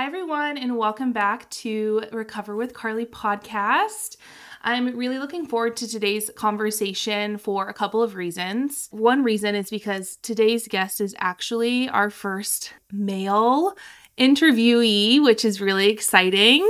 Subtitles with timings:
[0.00, 4.16] Hi, everyone, and welcome back to Recover with Carly podcast.
[4.62, 8.88] I'm really looking forward to today's conversation for a couple of reasons.
[8.92, 13.76] One reason is because today's guest is actually our first male
[14.16, 16.66] interviewee, which is really exciting.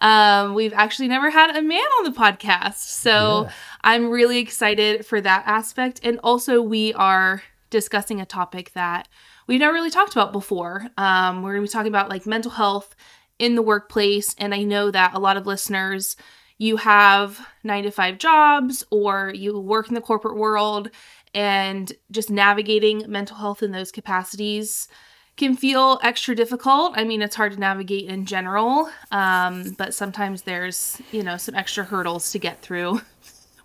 [0.00, 2.76] Um, we've actually never had a man on the podcast.
[2.76, 3.52] So yeah.
[3.82, 5.98] I'm really excited for that aspect.
[6.04, 9.08] And also, we are discussing a topic that
[9.48, 10.86] we've never really talked about before.
[10.96, 12.94] Um, we're going to be talking about like mental health
[13.40, 14.34] in the workplace.
[14.38, 16.16] And I know that a lot of listeners,
[16.58, 20.90] you have nine to five jobs or you work in the corporate world,
[21.34, 24.88] and just navigating mental health in those capacities
[25.36, 26.94] can feel extra difficult.
[26.96, 31.54] I mean, it's hard to navigate in general, um, but sometimes there's, you know, some
[31.54, 33.02] extra hurdles to get through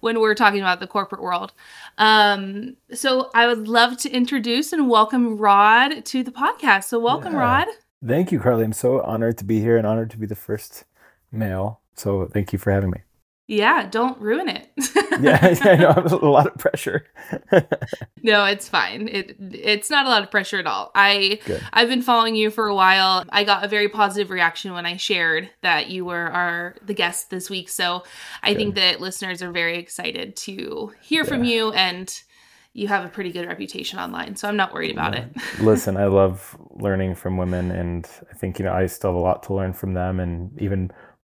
[0.04, 1.54] when we're talking about the corporate world.
[1.98, 6.84] Um, so I would love to introduce and welcome Rod to the podcast.
[6.86, 7.40] So welcome, yeah.
[7.40, 7.68] Rod.
[8.06, 8.66] Thank you, Carly.
[8.66, 10.84] I'm so honored to be here and honored to be the first
[11.32, 11.80] male.
[11.96, 13.00] So thank you for having me.
[13.48, 14.70] Yeah, don't ruin it.
[15.22, 15.94] yeah, I know.
[16.22, 17.06] A lot of pressure.
[18.24, 19.10] no, it's fine.
[19.10, 20.92] It it's not a lot of pressure at all.
[20.96, 21.62] I Good.
[21.74, 23.26] I've been following you for a while.
[23.30, 27.30] I got a very positive reaction when I shared that you were our the guest
[27.32, 27.68] this week.
[27.68, 28.04] So
[28.42, 28.58] I Good.
[28.58, 31.30] think that listeners are very excited to hear yeah.
[31.30, 32.24] from you and
[32.72, 35.26] you have a pretty good reputation online, so I'm not worried about yeah.
[35.26, 35.62] it.
[35.62, 39.22] Listen, I love learning from women, and I think you know I still have a
[39.22, 40.90] lot to learn from them, and even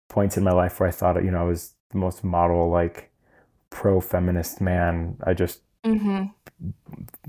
[0.10, 3.12] points in my life where I thought you know I was the most model like
[3.70, 5.18] pro feminist man.
[5.24, 6.26] I just mm-hmm.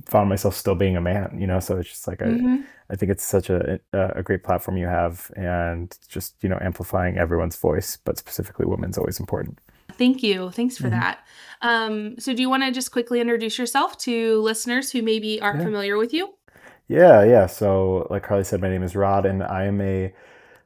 [0.06, 1.61] found myself still being a man, you know.
[1.61, 2.62] So it's just like mm-hmm.
[2.91, 6.59] I, I think it's such a a great platform you have, and just you know
[6.61, 9.59] amplifying everyone's voice, but specifically women's always important.
[9.92, 10.50] Thank you.
[10.50, 11.00] Thanks for mm-hmm.
[11.00, 11.19] that.
[11.61, 15.59] Um, so, do you want to just quickly introduce yourself to listeners who maybe aren't
[15.59, 15.65] yeah.
[15.65, 16.34] familiar with you?
[16.87, 17.47] Yeah, yeah.
[17.47, 20.15] So, like Carly said, my name is Rod, and I am a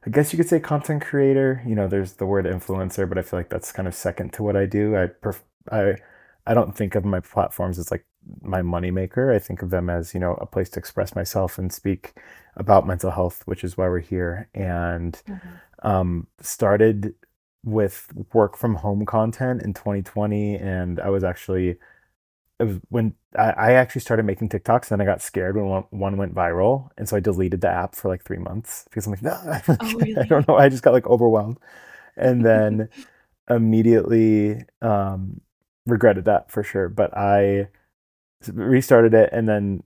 [0.05, 1.63] I guess you could say content creator.
[1.65, 4.43] You know, there's the word influencer, but I feel like that's kind of second to
[4.43, 4.95] what I do.
[4.97, 5.41] I perf-
[5.71, 5.95] I
[6.45, 8.05] I don't think of my platforms as like
[8.41, 9.33] my moneymaker.
[9.33, 12.13] I think of them as, you know, a place to express myself and speak
[12.55, 14.49] about mental health, which is why we're here.
[14.53, 15.87] And mm-hmm.
[15.87, 17.15] um, started
[17.63, 20.55] with work from home content in 2020.
[20.55, 21.77] And I was actually
[22.89, 26.17] when I, I actually started making TikToks and then I got scared when one, one
[26.17, 26.89] went viral.
[26.97, 29.37] And so I deleted the app for like three months because I'm like, no,
[29.67, 30.17] oh, really?
[30.17, 30.57] I don't know.
[30.57, 31.57] I just got like overwhelmed.
[32.15, 32.89] And then
[33.49, 35.41] immediately um,
[35.85, 36.89] regretted that for sure.
[36.89, 37.69] But I
[38.51, 39.29] restarted it.
[39.31, 39.83] And then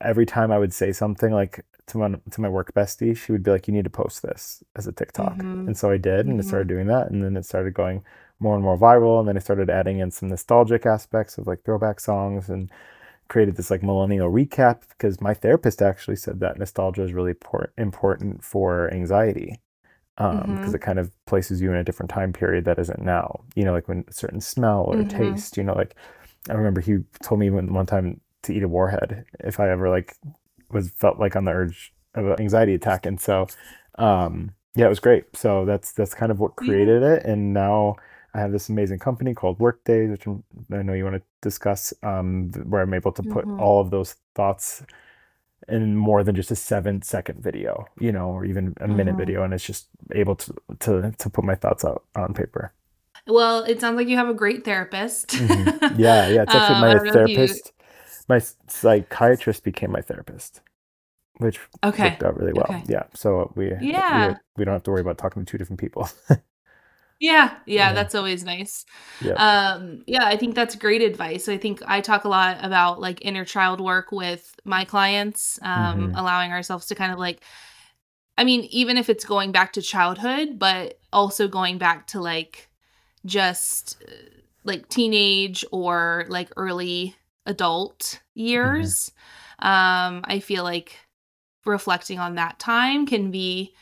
[0.00, 3.42] every time I would say something like to my, to my work bestie, she would
[3.42, 5.34] be like, you need to post this as a TikTok.
[5.34, 5.68] Mm-hmm.
[5.68, 6.26] And so I did.
[6.26, 6.46] And mm-hmm.
[6.46, 7.10] I started doing that.
[7.10, 8.04] And then it started going
[8.38, 9.18] more and more viral.
[9.18, 12.70] And then I started adding in some nostalgic aspects of like throwback songs and
[13.28, 17.72] created this like millennial recap because my therapist actually said that nostalgia is really por-
[17.76, 19.60] important for anxiety
[20.16, 20.74] because um, mm-hmm.
[20.74, 23.40] it kind of places you in a different time period that isn't now.
[23.54, 25.34] You know, like when a certain smell or mm-hmm.
[25.34, 25.56] taste.
[25.56, 25.94] You know, like
[26.48, 29.90] I remember he told me when, one time to eat a warhead if I ever
[29.90, 30.16] like
[30.70, 33.46] was felt like on the urge of an anxiety attack, and so
[33.98, 35.24] um, yeah, it was great.
[35.34, 37.14] So that's that's kind of what created yeah.
[37.14, 37.96] it, and now
[38.36, 40.26] I have this amazing company called Work Daze, which
[40.70, 43.58] I know you want to discuss, um, where I'm able to put mm-hmm.
[43.58, 44.82] all of those thoughts
[45.68, 49.18] in more than just a seven second video, you know, or even a minute mm-hmm.
[49.18, 52.74] video, and it's just able to to to put my thoughts out on paper.
[53.26, 55.28] Well, it sounds like you have a great therapist.
[55.28, 55.98] mm-hmm.
[55.98, 56.42] Yeah, yeah.
[56.42, 57.66] It's actually um, my therapist.
[57.66, 57.84] You...
[58.28, 60.60] My psychiatrist became my therapist,
[61.38, 62.10] which okay.
[62.10, 62.66] worked out really well.
[62.68, 62.82] Okay.
[62.86, 63.04] Yeah.
[63.14, 66.10] So we yeah we, we don't have to worry about talking to two different people.
[67.18, 68.84] Yeah, yeah, that's always nice.
[69.22, 69.32] Yeah.
[69.32, 71.48] Um, yeah, I think that's great advice.
[71.48, 76.08] I think I talk a lot about like inner child work with my clients, um,
[76.08, 76.16] mm-hmm.
[76.16, 77.40] allowing ourselves to kind of like,
[78.36, 82.68] I mean, even if it's going back to childhood, but also going back to like
[83.24, 84.12] just uh,
[84.64, 88.46] like teenage or like early adult mm-hmm.
[88.46, 89.10] years.
[89.62, 89.66] Mm-hmm.
[89.68, 90.98] Um, I feel like
[91.64, 93.74] reflecting on that time can be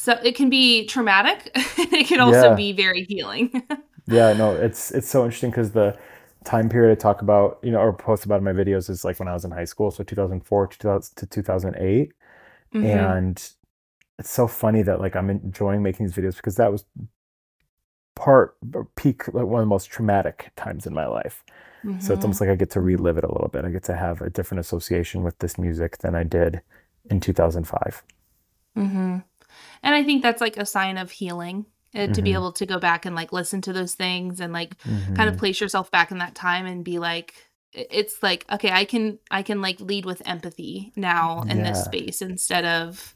[0.00, 2.54] so it can be traumatic it can also yeah.
[2.54, 3.50] be very healing
[4.06, 5.96] yeah no it's it's so interesting because the
[6.44, 9.18] time period i talk about you know or post about in my videos is like
[9.18, 12.12] when i was in high school so 2004 to 2008
[12.74, 12.86] mm-hmm.
[12.86, 13.52] and
[14.18, 16.84] it's so funny that like i'm enjoying making these videos because that was
[18.16, 18.56] part
[18.96, 21.44] peak like one of the most traumatic times in my life
[21.84, 22.00] mm-hmm.
[22.00, 22.48] so it's almost mm-hmm.
[22.48, 24.60] like i get to relive it a little bit i get to have a different
[24.60, 26.62] association with this music than i did
[27.10, 28.02] in 2005
[28.76, 29.18] mm-hmm.
[29.82, 32.12] And I think that's like a sign of healing uh, mm-hmm.
[32.12, 32.36] to be mm-hmm.
[32.36, 35.14] able to go back and like listen to those things and like mm-hmm.
[35.14, 35.40] kind of mm-hmm.
[35.40, 37.34] place yourself back in that time and be like
[37.72, 41.70] it's like okay i can i can like lead with empathy now in yeah.
[41.70, 43.14] this space instead of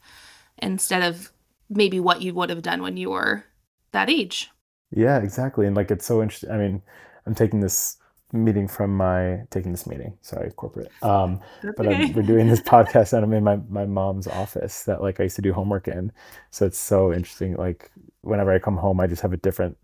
[0.58, 1.32] instead of
[1.68, 3.44] maybe what you would have done when you were
[3.92, 4.50] that age.
[4.90, 5.66] Yeah, exactly.
[5.66, 6.50] And like it's so interesting.
[6.50, 6.82] I mean,
[7.26, 7.96] I'm taking this
[8.32, 10.16] meeting from my taking this meeting.
[10.22, 10.90] Sorry, corporate.
[11.02, 12.04] Um, but okay.
[12.06, 15.24] I'm, we're doing this podcast and I'm in my my mom's office that like I
[15.24, 16.10] used to do homework in.
[16.50, 17.56] So it's so interesting.
[17.56, 17.90] Like
[18.22, 19.76] whenever I come home, I just have a different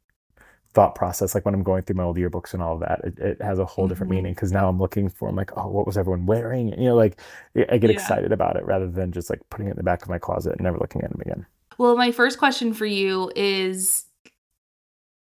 [0.72, 1.34] thought process.
[1.34, 3.58] Like when I'm going through my old yearbooks and all of that, it, it has
[3.58, 4.16] a whole different Mhm.
[4.16, 5.28] meaning because now I'm looking for.
[5.28, 6.69] I'm like, oh, what was everyone wearing?
[6.78, 7.20] You know, like
[7.56, 7.94] I I get Yeah.
[7.96, 10.52] excited about it rather than just like putting it in the back of my closet
[10.52, 11.46] and never looking at them again.
[11.78, 14.06] Well, my first question for you is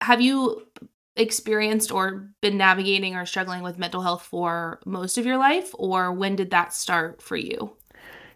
[0.03, 0.67] Have you
[1.17, 6.13] experienced or been navigating or struggling with mental health for most of your life, or
[6.13, 7.77] when did that start for you?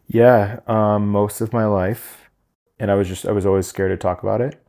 [0.09, 2.31] Yeah, um, most of my life,
[2.79, 4.61] and I was just I was always scared to talk about it.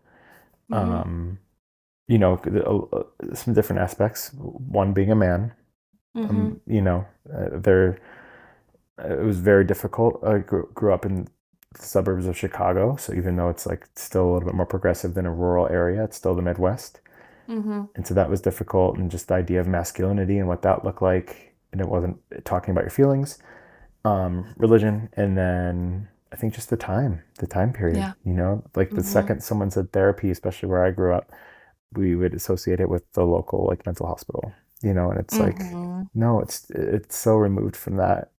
[0.69, 1.01] Mhm.
[1.01, 1.39] Um,
[2.07, 4.31] you know, the- uh, uh, some different aspects.
[4.35, 5.53] One being a man,
[6.13, 6.55] Mhm.
[6.55, 7.99] um, you know, uh, there
[8.99, 10.23] it was very difficult.
[10.23, 11.25] I grew, grew up in
[11.73, 15.13] the suburbs of Chicago, so even though it's like still a little bit more progressive
[15.13, 16.99] than a rural area, it's still the Midwest.
[17.51, 17.89] Mhm.
[17.95, 21.01] And so that was difficult, and just the idea of masculinity and what that looked
[21.01, 23.39] like, and it wasn't talking about your feelings,
[24.05, 27.97] um, religion, and then I think just the time, the time period.
[27.97, 28.13] Yeah.
[28.25, 29.03] You know, like the Mhm.
[29.03, 31.31] second someone said therapy, especially where I grew up,
[31.93, 34.53] we would associate it with the local like mental hospital.
[34.83, 36.07] You know, and it's like Mhm.
[36.15, 38.31] no, it's it's so removed from that.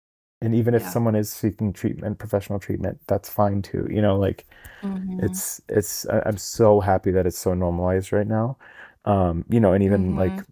[0.42, 0.90] And even if Yeah.
[0.90, 3.88] someone is seeking treatment, professional treatment, that's fine too.
[3.92, 4.46] You know, like
[4.84, 5.20] Mhm.
[5.20, 8.58] it's it's I'm so happy that it's so normalized right now.
[9.06, 10.46] Um, you know, and even like Mhm.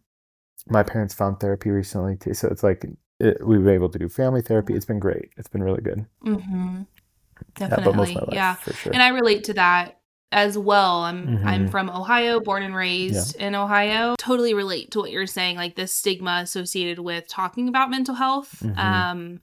[0.68, 2.34] my parents found therapy recently too.
[2.34, 2.86] So it's like
[3.20, 4.74] it, we were able to do family therapy.
[4.74, 5.30] It's been great.
[5.38, 6.06] It's been really good.
[6.24, 6.88] Mhm.
[7.60, 8.14] Yeah, of Definitely.
[8.16, 8.56] my life Yeah.
[8.56, 8.94] sure.
[8.94, 10.00] And I relate to that
[10.32, 11.04] as well.
[11.04, 11.72] I'm I'm Mhm.
[11.72, 14.16] from Ohio, born and raised in Ohio.
[14.18, 18.62] Totally relate to what you're saying, like the stigma associated with talking about mental health,
[18.64, 18.78] Mhm.
[18.78, 19.40] um,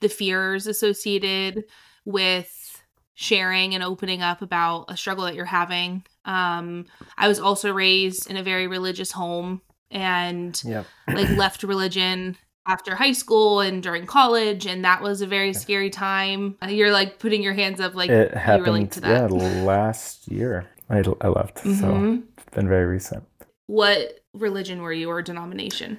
[0.00, 1.64] the fears associated
[2.04, 2.82] with
[3.14, 6.04] sharing and opening up about a struggle that you're having.
[6.28, 6.84] Um,
[7.16, 10.84] I was also raised in a very religious home and Yep.
[11.08, 12.36] like left religion
[12.66, 17.18] after high school and during college and that was a very scary time you're like
[17.18, 20.66] putting your hands up like It happened, to yeah, that last year.
[20.90, 22.22] I, I left, so Mhm.
[22.36, 23.24] it's been very recent.
[23.66, 25.96] what religion were you or denomination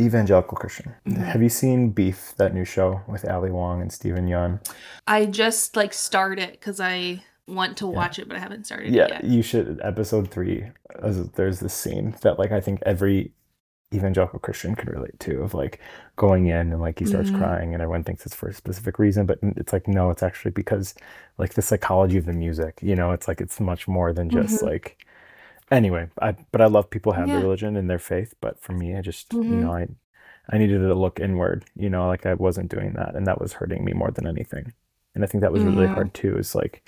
[0.00, 0.94] Evangelical Christian.
[1.08, 1.16] Mhm.
[1.24, 4.58] Have you seen Beef, that new show with Ali Wong and Steven Yeun?
[5.06, 7.92] i just like start it because i want to Yeah.
[7.92, 9.80] watch it but i haven't started Yeah, it yet you should.
[9.82, 10.66] Episode three,
[11.34, 13.32] there's this scene that like I think every
[13.94, 15.80] evangelical Christian can relate to of like
[16.16, 17.38] going in and like he starts Mhm.
[17.38, 20.50] crying and everyone thinks it's for a specific reason, but it's like no, it's actually
[20.50, 20.94] because
[21.38, 22.78] like the psychology of the music.
[22.82, 24.66] You know, it's like it's much more than just Mhm.
[24.66, 25.06] like.
[25.70, 27.34] Anyway, I but I love people have Yeah.
[27.36, 29.62] their religion and their faith, but for me, I just you Mhm.
[29.62, 29.88] know I
[30.50, 31.64] I needed to look inward.
[31.76, 34.72] You know, like I wasn't doing that, and that was hurting me more than anything.
[35.14, 35.94] And I think that was really Mhm.
[35.94, 36.36] hard too.
[36.38, 36.82] Is like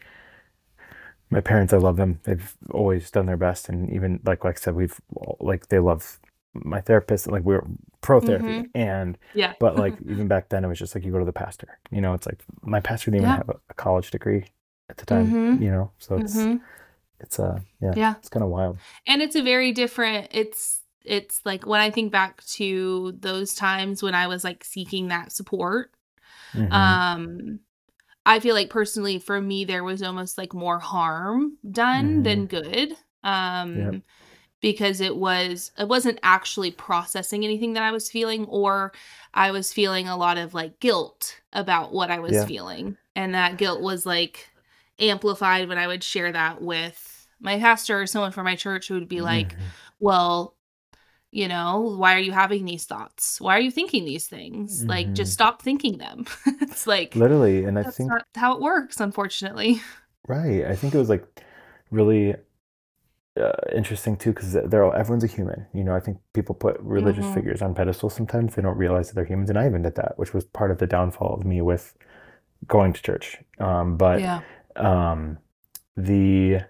[1.31, 2.21] my parents, I love them.
[2.25, 5.00] They've always done their best, and even like like I said, we've
[5.41, 6.19] like they love
[6.55, 7.27] my therapist.
[7.29, 7.65] Like we're
[8.00, 11.19] pro therapy, and yeah but like even back then, it was just like you go
[11.19, 11.79] to the pastor.
[11.91, 14.44] You know, it's like my pastor didn't even have a, a college degree
[14.88, 15.31] at the time.
[15.32, 15.62] Mhm.
[15.62, 16.61] You know, so it's Mhm.
[17.21, 18.79] it's uh yeah, yeah it's kind of wild.
[19.06, 24.02] and it's a very different it's it's like when i think back to those times
[24.02, 25.93] when i was like seeking that support
[26.55, 26.73] Mhm.
[26.73, 27.61] um
[28.27, 32.25] i feel like personally for me there was almost like more harm done Mhm.
[32.25, 33.95] than good um Yep.
[34.61, 38.93] because it was it wasn't actually processing anything that i was feeling or
[39.35, 42.47] i was feeling a lot of like guilt about what i was Yeah.
[42.47, 44.49] feeling and that guilt was like
[44.99, 48.95] amplified when i would share that with my pastor or someone from my church who
[48.95, 49.61] would be like Mhm.
[49.99, 50.55] well
[51.31, 55.15] you know why are you having these thoughts why are you thinking these things like
[55.15, 55.35] just Mhm.
[55.35, 56.25] stop thinking them
[56.61, 59.81] it's like literally, and I think not how it works unfortunately
[60.29, 60.65] right.
[60.67, 61.25] I think it was like
[61.91, 62.35] really
[63.41, 65.67] uh, interesting too because they're all everyone's a human.
[65.73, 67.35] You know, I think people put religious Mhm.
[67.35, 68.55] figures on pedestals sometimes.
[68.55, 70.79] They don't realize that they're humans, and I even did that, which was part of
[70.79, 71.95] the downfall of me with
[72.67, 73.39] going to church.
[73.59, 74.41] Um, but yeah
[74.77, 75.39] um,
[75.97, 76.61] the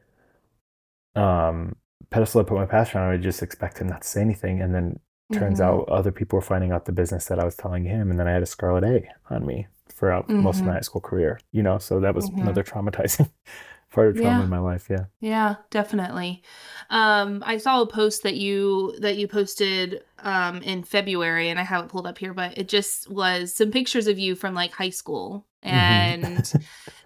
[1.16, 1.76] um,
[2.10, 4.60] pedestal I put my pastor on, I would just expect him not to say anything,
[4.60, 5.00] and then
[5.32, 5.64] turns Mhm.
[5.64, 8.26] out other people were finding out the business that I was telling him, and then
[8.26, 10.74] I had a scarlet A on me throughout most of my Mhm.
[10.76, 11.38] high school career.
[11.52, 12.40] You know, so that was Mhm.
[12.40, 13.30] another traumatizing
[13.92, 14.42] part of trauma Yeah.
[14.44, 14.88] in my life.
[14.90, 15.04] Yeah.
[15.20, 16.42] Yeah, definitely.
[16.90, 21.62] Um, I saw a post that you that you posted um in February, and I
[21.62, 24.72] have it pulled up here, but it just was some pictures of you from like
[24.72, 25.70] high school, Mhm.
[25.70, 26.52] and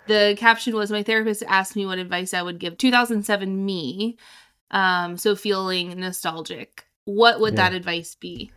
[0.06, 4.16] the caption was, "My therapist asked me what advice I would give 2007 me."
[4.74, 6.84] Um, so feeling nostalgic.
[7.06, 7.70] What would Yeah.
[7.70, 8.50] that advice be?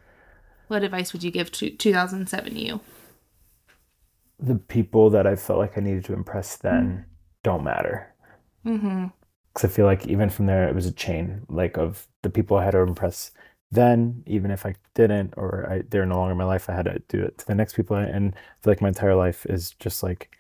[0.68, 2.82] What advice would you give to 2007 you?
[4.40, 7.06] the people that I felt like I needed to impress then
[7.44, 8.14] don't matter.
[8.66, 9.08] Mm-hmm.
[9.54, 12.58] Because I feel like even from there, it was a chain like of the people
[12.58, 13.32] I had to impress
[13.72, 16.86] then, even if I didn't or I, they're no longer in my life, I had
[16.86, 17.98] to do it to the next people.
[17.98, 20.38] And I feel like my entire life is just like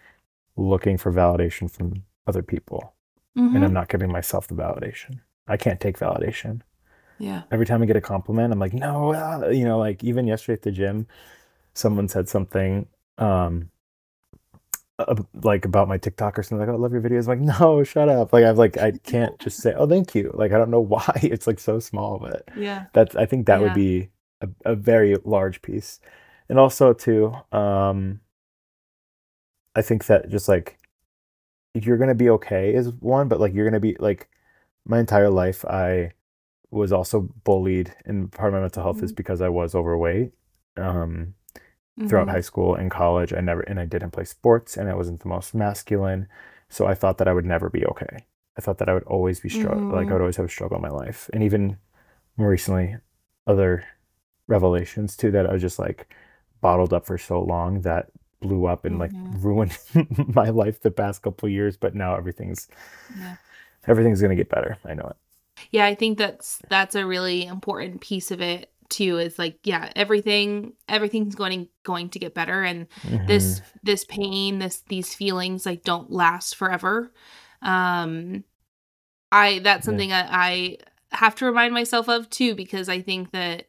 [0.56, 2.94] looking for validation from other people.
[3.38, 3.56] Mm-hmm.
[3.56, 5.22] And I'm not giving myself the validation.
[5.48, 6.62] I can't take validation.
[7.20, 7.44] Yeah.
[7.52, 10.54] Every time I get a compliment, I'm like, no, ah," you know, like even yesterday
[10.54, 11.08] at the gym,
[11.74, 12.88] someone said something
[13.18, 13.70] um
[15.00, 17.28] ab- like about my TikTok or something like, oh, I love your videos.
[17.30, 18.34] I'm like, no, shut up.
[18.34, 20.32] Like I've like I can't just say, oh, thank you.
[20.34, 21.20] Like I don't know why.
[21.24, 22.86] It's like so small, but Yeah.
[22.94, 23.64] that's I think that Yeah.
[23.64, 24.10] would be
[24.42, 26.00] a, a very large piece.
[26.50, 28.22] And also too, um
[29.76, 30.80] I think that just like
[31.74, 34.30] you're gonna be okay is one, but like you're gonna be like
[34.88, 36.14] my entire life I
[36.72, 39.16] was also bullied and part of my mental health is Mhm.
[39.18, 40.34] because I was overweight.
[40.78, 41.36] Um
[42.08, 42.32] throughout Mhm.
[42.32, 45.28] high school and college i never and i didn't play sports and i wasn't the
[45.30, 46.28] most masculine
[46.70, 48.26] so i thought that i would never be okay
[48.58, 50.14] i thought that i would always be struggle like i Mhm.
[50.14, 51.78] would always have a struggle in my life and even
[52.38, 52.98] more recently
[53.48, 53.84] other
[54.48, 56.14] revelations too that i was just like
[56.62, 59.44] bottled up for so long that blew up and like Mhm.
[59.44, 59.78] ruined
[60.36, 62.68] my life the past couple years but now everything's
[63.18, 63.36] Yeah.
[63.88, 65.16] Everything's gonna get better i know it
[65.72, 69.92] Yeah, I think that's that's a really important piece of it too is like yeah,
[69.96, 72.88] everything everything's going going to get better and
[73.28, 77.12] this this pain, this these feelings like don't last forever.
[77.62, 78.44] Um
[79.32, 79.92] I that's Yeah.
[79.92, 80.78] something I, I
[81.12, 83.68] have to remind myself of too because I think that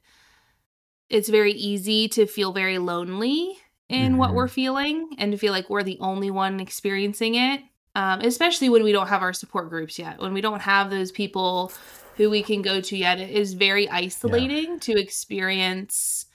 [1.09, 3.59] it's very easy to feel very lonely
[3.89, 4.35] in what Mhm.
[4.35, 7.63] we're feeling and to feel like we're the only one experiencing it.
[7.99, 11.11] Um, especially when we don't have our support groups yet, when we don't have those
[11.11, 11.73] people
[12.15, 16.27] who we can go to yet, it is very isolating to experience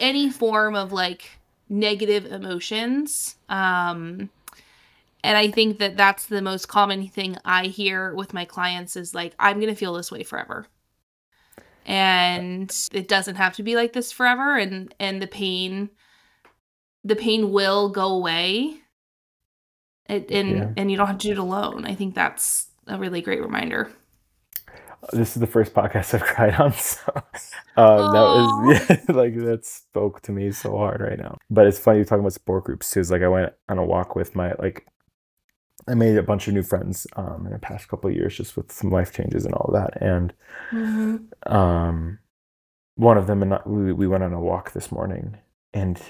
[0.00, 1.30] any form of like
[1.68, 3.36] negative emotions.
[3.48, 4.28] Um,
[5.22, 9.14] and I think that that's the most common thing I hear with my clients is
[9.14, 10.66] like, I'm going to feel this way forever.
[11.84, 14.56] And it doesn't have to be like this forever.
[14.58, 15.90] And, and the pain,
[17.04, 18.80] the pain will go away.
[20.08, 20.68] It, and, Yeah.
[20.76, 21.84] and you don't have to do it alone.
[21.84, 23.90] I think that's a really great reminder.
[25.12, 27.02] this is the first podcast I've cried on, so
[27.76, 31.36] uh, that was yeah, like that spoke to me so hard right now.
[31.50, 33.00] But it's funny you're talking about support groups too.
[33.00, 34.86] Is like I went on a walk with my like
[35.88, 38.56] I made a bunch of new friends um, in the past couple of years just
[38.56, 40.32] with some life changes and all that, and
[40.72, 41.52] Mm-hmm.
[41.54, 42.18] um,
[42.96, 45.36] one of them and we we went on a walk this morning,
[45.74, 46.00] and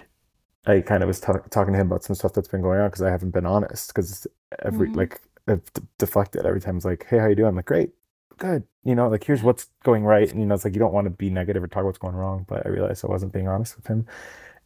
[0.67, 2.89] I kind of was ta- talking to him about some stuff that's been going on
[2.89, 4.27] because I haven't been honest because
[4.65, 4.97] every Mhm.
[4.97, 6.77] like I've d- deflected every time.
[6.77, 7.49] It's like, hey, how you doing?
[7.51, 7.91] I'm like, great,
[8.39, 8.65] good.
[8.85, 11.07] You know, like here's what's going right, and you know, it's like you don't want
[11.07, 13.77] to be negative or talk what's going wrong, but I realized I wasn't being honest
[13.77, 14.07] with him,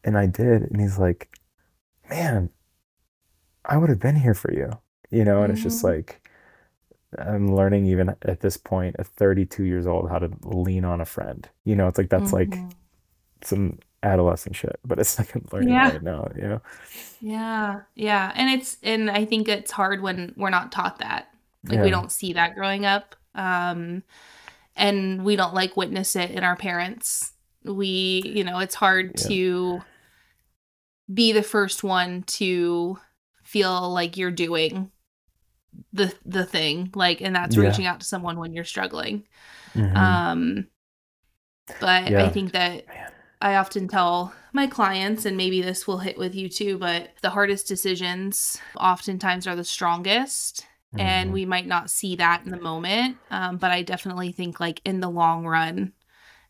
[0.03, 1.37] and I did, and he's like,
[2.09, 2.49] man,
[3.65, 4.71] I would have been here for you,
[5.09, 5.89] you know, and it's just Mhm.
[5.89, 6.21] like.
[7.17, 11.05] I'm learning even at this point at 32 years old how to lean on a
[11.05, 11.47] friend.
[11.65, 12.71] You know, it's like that's like Mhm.
[13.43, 15.89] some adolescent shit, but it's like I'm learning Yeah.
[15.91, 16.61] right now, you know?
[17.19, 21.27] Yeah, yeah, and it's and I think it's hard when we're not taught that.
[21.63, 23.15] Like we don't see that growing up.
[23.35, 24.03] Um
[24.75, 27.33] and we don't like witness it in our parents.
[27.63, 29.27] We, you know, it's hard Yeah.
[29.27, 29.81] to
[31.13, 32.97] be the first one to
[33.43, 34.91] feel like you're doing
[35.93, 37.63] the the thing like and that's Yeah.
[37.67, 39.27] reaching out to someone when you're struggling.
[39.75, 39.95] Mhm.
[39.95, 40.67] Um
[41.79, 43.10] but I think that Man.
[43.41, 47.29] I often tell my clients, and maybe this will hit with you too, but the
[47.31, 50.65] hardest decisions oftentimes are the strongest.
[50.97, 51.33] And Mhm.
[51.33, 53.17] we might not see that in the moment.
[53.29, 55.93] Um, but I definitely think, like, in the long run,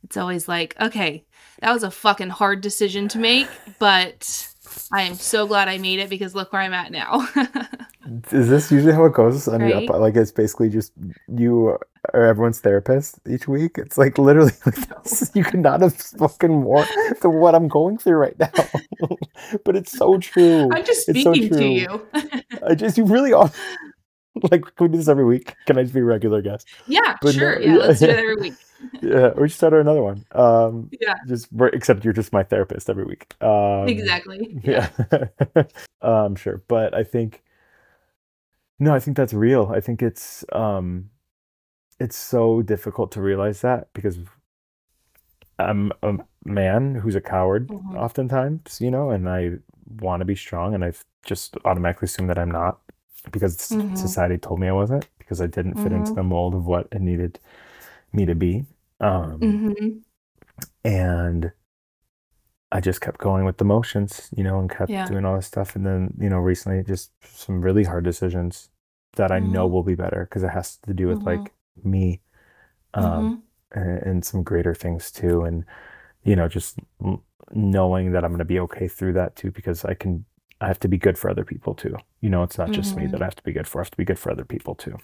[0.04, 1.26] it's always like, okay,
[1.62, 4.48] that was a fucking hard decision to make, but
[4.92, 7.28] I am so glad I made it because look where I'm at now.
[8.32, 9.48] Is this usually how it goes?
[9.48, 9.90] I mean, Right?
[9.90, 10.92] like it's basically just
[11.34, 11.78] you
[12.14, 13.78] are everyone's therapist each week.
[13.78, 16.86] It's like literally like this, you could not have spoken more
[17.22, 18.50] to what I'm going through right now.
[19.64, 20.70] but it's so true.
[20.72, 22.08] I'm just It's so speaking to you.
[22.68, 23.52] I just you really are
[24.52, 25.56] like can we do this every week?
[25.66, 26.68] Can I just be a regular guest?
[26.88, 27.60] yeah, But sure.
[27.60, 27.78] no- yeah, yeah.
[27.88, 28.54] let's do it every week.
[29.04, 30.26] Yeah, or just start another one.
[30.32, 33.36] Um Yeah, just except you're just my therapist every week.
[33.42, 34.58] Um exactly.
[34.64, 34.90] yeah
[36.02, 37.44] um sure but i think
[38.80, 41.12] no i think that's real i think it's um
[42.00, 44.18] it's so difficult to realize that because
[45.60, 47.96] i'm a man who's a coward Mhm.
[47.96, 49.52] oftentimes you know and i
[50.00, 52.80] want to be strong and i've just automatically assumed that i'm not
[53.32, 53.94] because Mhm.
[53.94, 56.16] society told me i wasn't because i didn't fit into Mhm.
[56.16, 57.40] the mold of what it needed
[58.14, 58.66] me to be
[59.02, 60.04] um hmm
[60.84, 61.52] and
[62.72, 65.06] I just kept going with the motions, you know, and kept Yeah.
[65.06, 65.76] doing all this stuff.
[65.76, 68.70] And then, you know, recently just some really hard decisions
[69.18, 69.68] that I know Mhm.
[69.68, 71.26] will be better because it has to do with Mhm.
[71.26, 72.22] like me
[72.96, 73.44] um Mhm.
[73.74, 75.66] and, and some greater things too and
[76.24, 76.80] you know just
[77.54, 80.26] knowing that I'm going to be okay through that too because I can
[80.62, 81.96] I have to be good for other people too.
[82.22, 83.12] You know, it's not just me Mhm.
[83.12, 83.80] that I have to be good for.
[83.80, 84.98] I have to be good for other people too.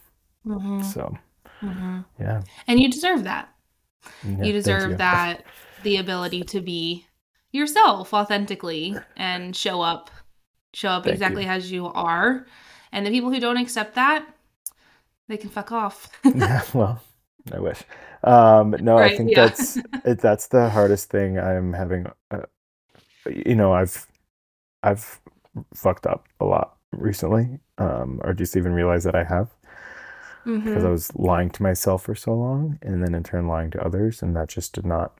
[0.45, 0.83] Mhm.
[0.83, 1.17] So,
[1.61, 2.05] Mhm.
[2.19, 2.43] yeah.
[2.67, 3.49] And you deserve that.
[4.23, 4.97] Yeah, You deserve you.
[4.97, 5.43] that
[5.83, 7.07] the ability to be
[7.51, 10.11] yourself authentically and show up
[10.73, 11.49] show up Thank exactly you.
[11.49, 12.45] as you are.
[12.91, 14.27] And the people who don't accept that,
[15.27, 16.09] they can fuck off.
[16.23, 17.01] Yeah, well,
[17.51, 17.81] I wish.
[18.23, 19.47] Um, no, I think Yeah.
[19.47, 22.05] that's it, that's the hardest thing I'm having.
[22.29, 22.43] Uh,
[23.25, 24.05] you know, I've
[24.83, 25.19] I've
[25.73, 29.49] fucked up a lot recently, um, or just even realized that I have
[30.63, 33.85] because I was lying to myself for so long, and then in turn lying to
[33.85, 35.17] others, and that just did not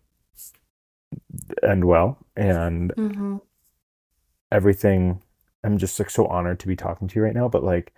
[1.64, 2.18] end well.
[2.36, 3.42] And Mhm.
[4.52, 5.22] everything,
[5.64, 7.50] I'm just like so honored to be talking to you right now.
[7.50, 7.94] But like,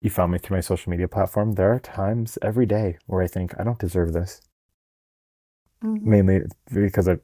[0.00, 1.52] you found me through my social media platform.
[1.52, 4.40] There are times every day where I think I don't deserve this.
[5.82, 6.06] Mhm.
[6.06, 6.42] mainly
[6.72, 7.18] because I,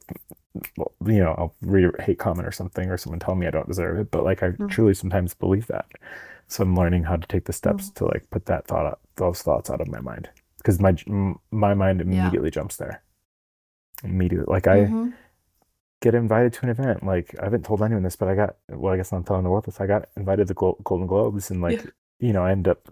[0.75, 3.67] you know, I'll read a hate comment or something, or someone tell me I don't
[3.67, 4.11] deserve it.
[4.11, 4.69] But like, I Mhm.
[4.69, 5.85] truly sometimes believe that.
[6.47, 7.93] So I'm learning how to take the steps Mhm.
[7.95, 10.95] to like put that thought, out, those thoughts out of my mind, because my
[11.51, 12.05] my mind Yeah.
[12.05, 13.01] immediately jumps there.
[14.03, 15.13] Immediately, like I Mhm.
[16.01, 17.03] get invited to an event.
[17.03, 18.57] Like I haven't told anyone this, but I got.
[18.69, 19.79] Well, I guess I'm telling the world this.
[19.79, 21.91] I got invited to the Gol- Golden Globes, and like, Yeah.
[22.19, 22.89] you know, I end up.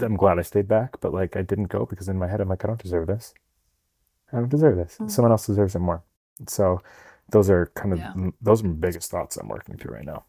[0.00, 2.48] I'm glad I stayed back, but like I didn't go because in my head I'm
[2.48, 3.34] like I don't deserve this.
[4.32, 4.96] I don't deserve this.
[4.98, 5.10] Mhm.
[5.10, 6.02] Someone else deserves it more.
[6.48, 6.80] So
[7.30, 8.14] those are kind of Yeah.
[8.40, 10.24] those are my biggest thoughts I'm working through right now.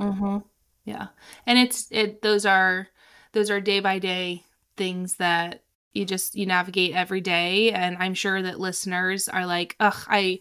[0.00, 0.44] Mhm.
[0.84, 1.08] Yeah.
[1.46, 2.88] And it's it those are
[3.32, 4.44] those are day by day
[4.76, 9.76] things that you just you navigate every day and I'm sure that listeners are like,
[9.80, 10.40] "Ugh, I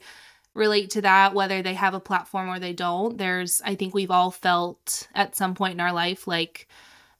[0.56, 4.12] relate to that whether they have a platform or they don't." There's I think we've
[4.12, 6.68] all felt at some point in our life like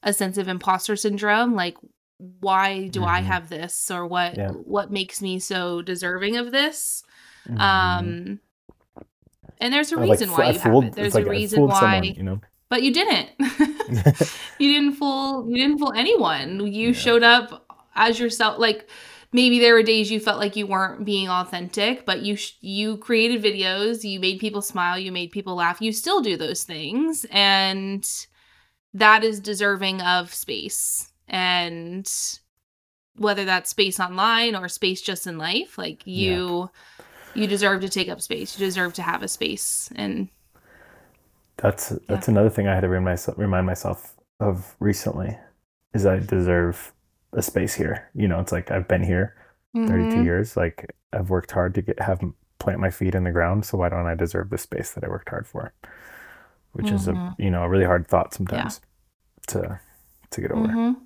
[0.02, 1.76] a sense of imposter syndrome, like
[2.40, 4.52] why do I hmm have this or what Yeah.
[4.52, 7.04] what makes me so deserving of this?
[7.46, 8.40] Hmm Um
[9.60, 10.84] and there's a I like reason fo- why I you have fooled.
[10.86, 10.92] it.
[10.94, 12.00] There's a like I reason fooled someone.
[12.02, 12.40] why You know.
[12.68, 13.30] but you didn't.
[14.58, 16.66] You didn't fool you didn't fool anyone.
[16.66, 16.92] You yeah.
[16.92, 18.88] showed up as yourself like
[19.32, 22.96] maybe there were days you felt like you weren't being authentic, but you sh- you
[22.98, 25.80] created videos, you made people smile, you made people laugh.
[25.80, 28.08] You still do those things and
[28.94, 31.12] that is deserving of space.
[31.28, 32.10] And
[33.16, 36.66] whether that's space online or space just in life, like Yeah.
[37.34, 38.58] You deserve to take up space.
[38.58, 40.28] You deserve to have a space and
[41.56, 41.98] That's yeah.
[42.08, 45.36] that's another thing I had to remind myself, remind myself of recently,
[45.94, 46.92] is I deserve
[47.32, 48.10] a space here.
[48.14, 49.34] You know, it's like I've been here
[49.74, 50.24] 32 Mhm.
[50.24, 50.56] years.
[50.56, 52.20] Like I've worked hard to get have
[52.58, 53.64] plant my feet in the ground.
[53.64, 55.72] So why don't I deserve the space that I worked hard for?
[56.72, 57.34] Which is a Mhm.
[57.38, 58.36] you know a really hard thought Yeah.
[58.36, 58.80] sometimes
[59.48, 59.80] to
[60.30, 60.68] to get over.
[60.68, 60.96] Mhm.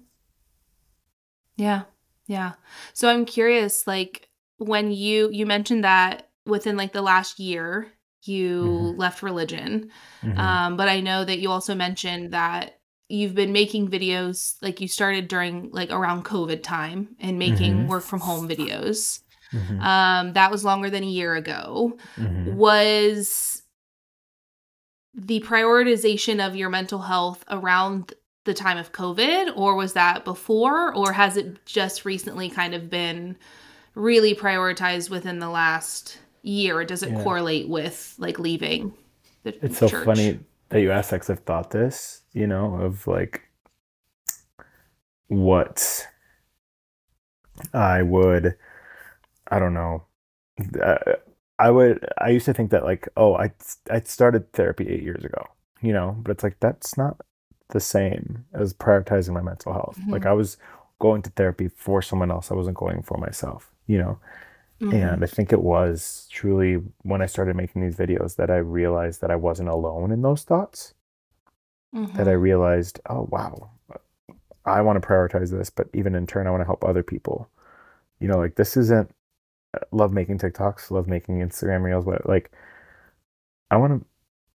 [1.56, 1.82] Yeah.
[2.26, 2.52] Yeah.
[2.92, 4.25] So I'm curious like
[4.58, 7.92] when you you mentioned that within like the last year
[8.22, 9.90] you hmm left religion.
[10.22, 14.80] hmm Um but I know that you also mentioned that you've been making videos like
[14.80, 19.20] you started during like around COVID time and making hmm work from home videos.
[19.50, 21.98] hmm Um that was longer than a year ago.
[22.16, 23.62] hmm Was
[25.14, 28.12] the prioritization of your mental health around
[28.44, 32.88] the time of COVID, or was that before, or has it just recently kind of
[32.90, 33.36] been
[33.96, 36.85] really prioritized within the last year?
[36.85, 37.22] Does it Yeah.
[37.24, 38.92] correlate with like leaving
[39.42, 43.06] the It's so funny that you asked that 'cause I've thought this, you know, of
[43.09, 43.42] like
[45.28, 46.06] what
[47.72, 48.56] I would,
[49.48, 50.04] I don't know.
[50.82, 50.98] Uh,
[51.59, 53.52] I would, I used to think that like, oh, I,
[53.90, 55.44] I started therapy eight years ago,
[55.80, 57.20] you know, but it's like, that's not
[57.70, 59.98] the same as prioritizing my mental health.
[60.11, 60.26] Like Mhm.
[60.26, 60.59] I was
[60.98, 62.50] going to therapy for someone else.
[62.50, 64.18] I wasn't going for myself, you know?
[64.81, 65.14] Mhm.
[65.14, 69.20] And I think it was truly when I started making these videos that I realized
[69.22, 70.94] that I wasn't alone in those thoughts.
[72.14, 72.40] That I Mhm.
[72.40, 73.70] realized, oh, wow,
[74.64, 77.49] I want to prioritize this, but even in turn, I want to help other people.
[78.20, 79.11] You know, like this isn't
[79.75, 82.53] uh, love making TikToks, love making Instagram reels, but like
[83.70, 84.07] I want to,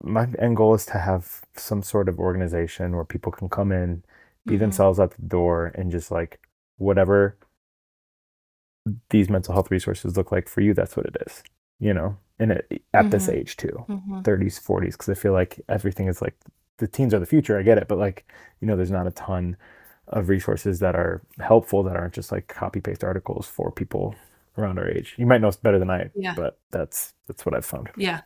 [0.08, 4.04] my end goal is to have some sort of organization where people can come in,
[4.46, 4.60] be Mhm.
[4.60, 6.40] themselves at the door, and just like
[6.78, 7.36] whatever
[9.10, 11.42] these mental health resources look like for you, that's what it is,
[11.78, 13.34] you know, and it, at this Mhm.
[13.34, 14.24] age too, Mhm.
[14.24, 16.34] 30s, 40s, because I feel like everything is like
[16.78, 17.58] the teens are the future.
[17.58, 18.24] I get it, but like,
[18.60, 19.56] you know, there's not a ton
[20.08, 24.14] of resources that are helpful that aren't just like copy paste articles for people
[24.56, 25.14] around our age.
[25.18, 26.34] You might know better than I, Yeah.
[26.34, 27.90] but that's that's what I've found.
[27.96, 28.22] Yeah.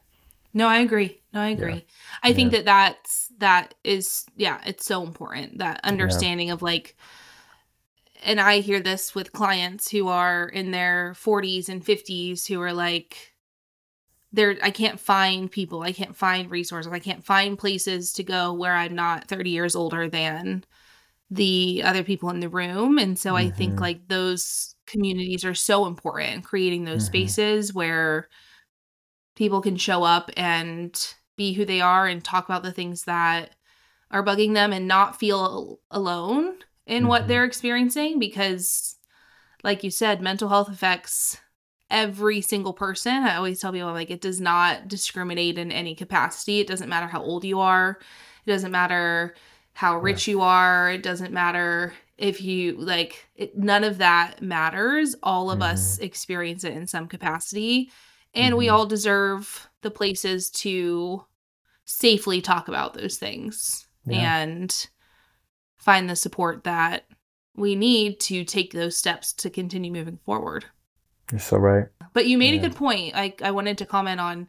[0.55, 1.22] No, I agree.
[1.33, 1.75] No, I agree.
[1.75, 1.81] Yeah.
[2.22, 6.55] I think that that's that is yeah, it's so important that understanding yeah.
[6.55, 6.94] of like
[8.24, 12.72] and I hear this with clients who are in their 40s and 50s who are
[12.72, 13.32] like
[14.32, 18.52] there I can't find people, I can't find resources, I can't find places to go
[18.52, 20.64] where I'm not 30 years older than
[21.30, 22.98] the other people in the room.
[22.98, 23.48] And so mm-hmm.
[23.48, 23.82] I think mm-hmm.
[23.82, 27.26] like those communities are so important creating those mm-hmm.
[27.26, 28.28] spaces where
[29.37, 33.54] people can show up and be who they are and talk about the things that
[34.11, 36.54] are bugging them and not feel alone
[36.87, 37.09] in mm-hmm.
[37.09, 38.97] what they're experiencing because
[39.62, 41.40] like you said mental health affects
[41.90, 46.61] every single person i always tell people like it does not discriminate in any capacity
[46.61, 47.99] it doesn't matter how old you are
[48.47, 49.35] it doesn't matter
[49.75, 50.33] how rich yeah.
[50.33, 55.59] you are it doesn't matter if you like it, none of that matters all of
[55.59, 55.73] mm-hmm.
[55.73, 57.90] us experience it in some capacity
[58.35, 58.59] and mm-hmm.
[58.59, 61.25] we all deserve the places to
[61.85, 64.38] safely talk about those things yeah.
[64.38, 64.88] and
[65.83, 67.05] find the support that
[67.57, 70.64] we need to take those steps to continue moving forward.
[71.31, 71.88] You're so right.
[72.12, 72.61] But you made yeah.
[72.61, 73.14] a good point.
[73.16, 74.49] I, I wanted to comment on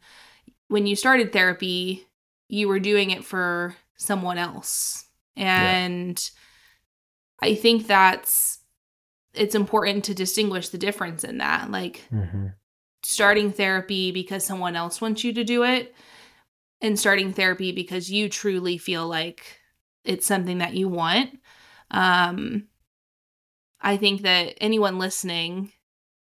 [0.67, 2.07] when you started therapy,
[2.49, 5.05] you were doing it for someone else.
[5.35, 6.31] And
[7.41, 7.49] yeah.
[7.49, 8.59] I think that's
[9.33, 11.71] it's important to distinguish the difference in that.
[11.71, 12.47] Like mm-hmm.
[13.01, 15.95] starting therapy because someone else wants you to do it
[16.79, 19.61] and starting therapy because you truly feel like
[20.03, 21.39] it's something that you want.
[21.91, 22.67] Um,
[23.81, 25.71] I think that anyone listening,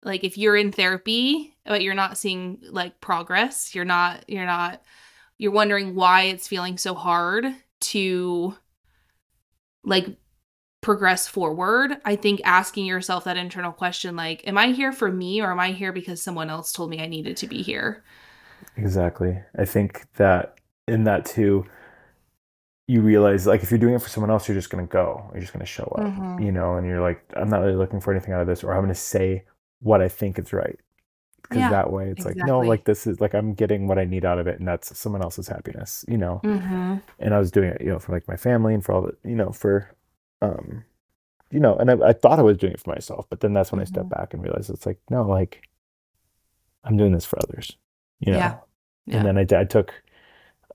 [0.03, 4.81] like if you're in therapy but you're not seeing like progress, you're not you're not
[5.37, 7.45] you're wondering why it's feeling so hard
[7.81, 8.55] to
[9.83, 10.07] like
[10.81, 11.97] progress forward.
[12.05, 15.59] I think asking yourself that internal question like am I here for me or am
[15.59, 18.03] I here because someone else told me I needed to be here?
[18.77, 19.39] Exactly.
[19.57, 21.65] I think that in that too
[22.87, 25.27] you realize like if you're doing it for someone else you're just going to go
[25.31, 26.39] you're just going to show up mm-hmm.
[26.39, 28.73] you know and you're like i'm not really looking for anything out of this or
[28.73, 29.43] i'm going to say
[29.81, 30.79] what i think is right
[31.41, 32.41] because yeah, that way it's exactly.
[32.41, 34.67] like no like this is like i'm getting what i need out of it and
[34.67, 36.97] that's someone else's happiness you know mm-hmm.
[37.19, 39.15] and i was doing it you know for like my family and for all the
[39.27, 39.95] you know for
[40.41, 40.83] um
[41.51, 43.71] you know and i, I thought i was doing it for myself but then that's
[43.71, 43.93] when mm-hmm.
[43.93, 45.61] i stepped back and realized it's like no like
[46.83, 47.77] i'm doing this for others
[48.19, 48.57] you know yeah.
[49.07, 49.17] Yeah.
[49.17, 49.93] and then I, I took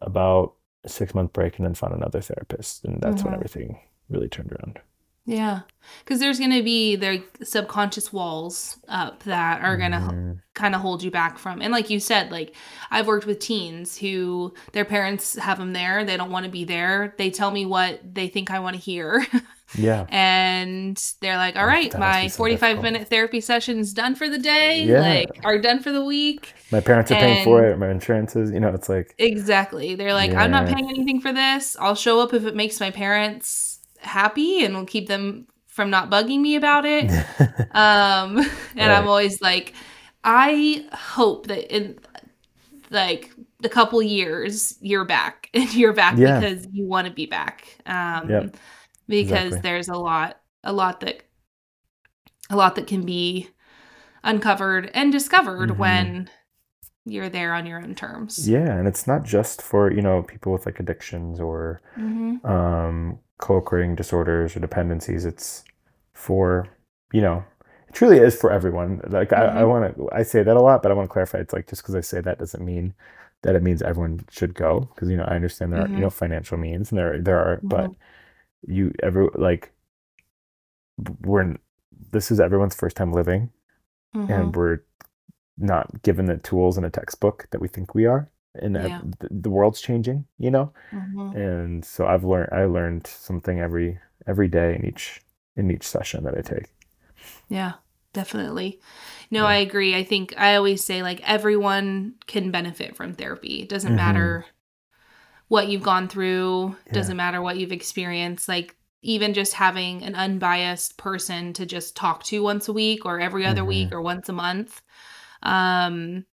[0.00, 0.54] about
[0.86, 3.26] six month break and then found another therapist and that's mm-hmm.
[3.26, 4.78] when everything really turned around
[5.24, 5.60] yeah
[6.04, 10.32] because there's going to be the subconscious walls up that are going to mm-hmm.
[10.54, 12.54] kind of hold you back from and like you said like
[12.90, 16.64] i've worked with teens who their parents have them there they don't want to be
[16.64, 19.24] there they tell me what they think i want to hear
[19.76, 20.06] Yeah.
[20.08, 24.84] and they're like, all right, my 45 minute therapy session's done for the day.
[24.84, 25.00] Yeah.
[25.00, 26.54] Like, are done for the week.
[26.72, 27.78] My parents are and paying for it.
[27.78, 29.14] My insurance is, you know, it's like.
[29.18, 29.94] Exactly.
[29.94, 30.42] They're like, yeah.
[30.42, 31.76] I'm not paying anything for this.
[31.78, 33.69] I'll show up if it makes my parents
[34.00, 37.10] happy and will keep them from not bugging me about it.
[37.74, 38.90] um, and right.
[38.90, 39.74] I'm always like,
[40.24, 41.98] I hope that in
[42.90, 43.30] like
[43.62, 46.40] a couple years you're back and you're back yeah.
[46.40, 47.78] because you want to be back.
[47.86, 48.56] Um, yep
[49.10, 49.60] because exactly.
[49.60, 51.22] there's a lot a lot that
[52.48, 53.48] a lot that can be
[54.24, 55.80] uncovered and discovered mm-hmm.
[55.80, 56.30] when
[57.04, 58.48] you're there on your own terms.
[58.48, 62.46] Yeah, and it's not just for, you know, people with like addictions or mm-hmm.
[62.46, 65.24] um co-occurring disorders or dependencies.
[65.24, 65.64] It's
[66.12, 66.68] for,
[67.12, 67.44] you know,
[67.88, 69.00] it truly is for everyone.
[69.08, 69.58] Like mm-hmm.
[69.58, 71.52] I, I want to I say that a lot, but I want to clarify it's
[71.52, 72.94] like just because I say that doesn't mean
[73.42, 76.02] that it means everyone should go because you know I understand there are you mm-hmm.
[76.02, 78.02] know financial means and there there are but mm-hmm
[78.66, 79.72] you ever like
[81.22, 81.56] we're
[82.12, 83.50] this is everyone's first time living
[84.14, 84.30] mm-hmm.
[84.30, 84.80] and we're
[85.56, 89.00] not given the tools in a textbook that we think we are and yeah.
[89.20, 91.36] the, the, world's changing you know mm-hmm.
[91.36, 95.20] and so i've learned i learned something every every day in each
[95.56, 96.66] in each session that i take
[97.48, 97.74] yeah
[98.12, 98.80] definitely
[99.30, 99.48] no yeah.
[99.48, 103.90] i agree i think i always say like everyone can benefit from therapy it doesn't
[103.90, 103.96] mm-hmm.
[103.96, 104.46] matter
[105.50, 106.92] what you've gone through, yeah.
[106.92, 108.48] doesn't matter what you've experienced.
[108.48, 113.18] Like even just having an unbiased person to just talk to once a week or
[113.18, 113.68] every other mm-hmm.
[113.68, 114.80] week or once a month.
[115.42, 116.24] Um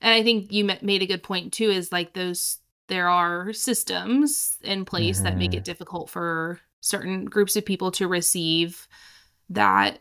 [0.00, 2.58] and I think you made a good point too is like those
[2.88, 5.24] there are systems in place mm-hmm.
[5.24, 5.64] that make it mm-hmm.
[5.64, 8.88] difficult for certain groups of people to receive
[9.50, 9.98] that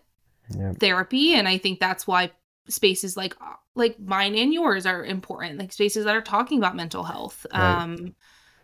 [0.55, 0.77] yep.
[0.77, 2.31] therapy and I think that's why
[2.69, 3.36] spaces like
[3.75, 7.81] like mine and yours are important like spaces that are talking about mental health right.
[7.81, 8.15] um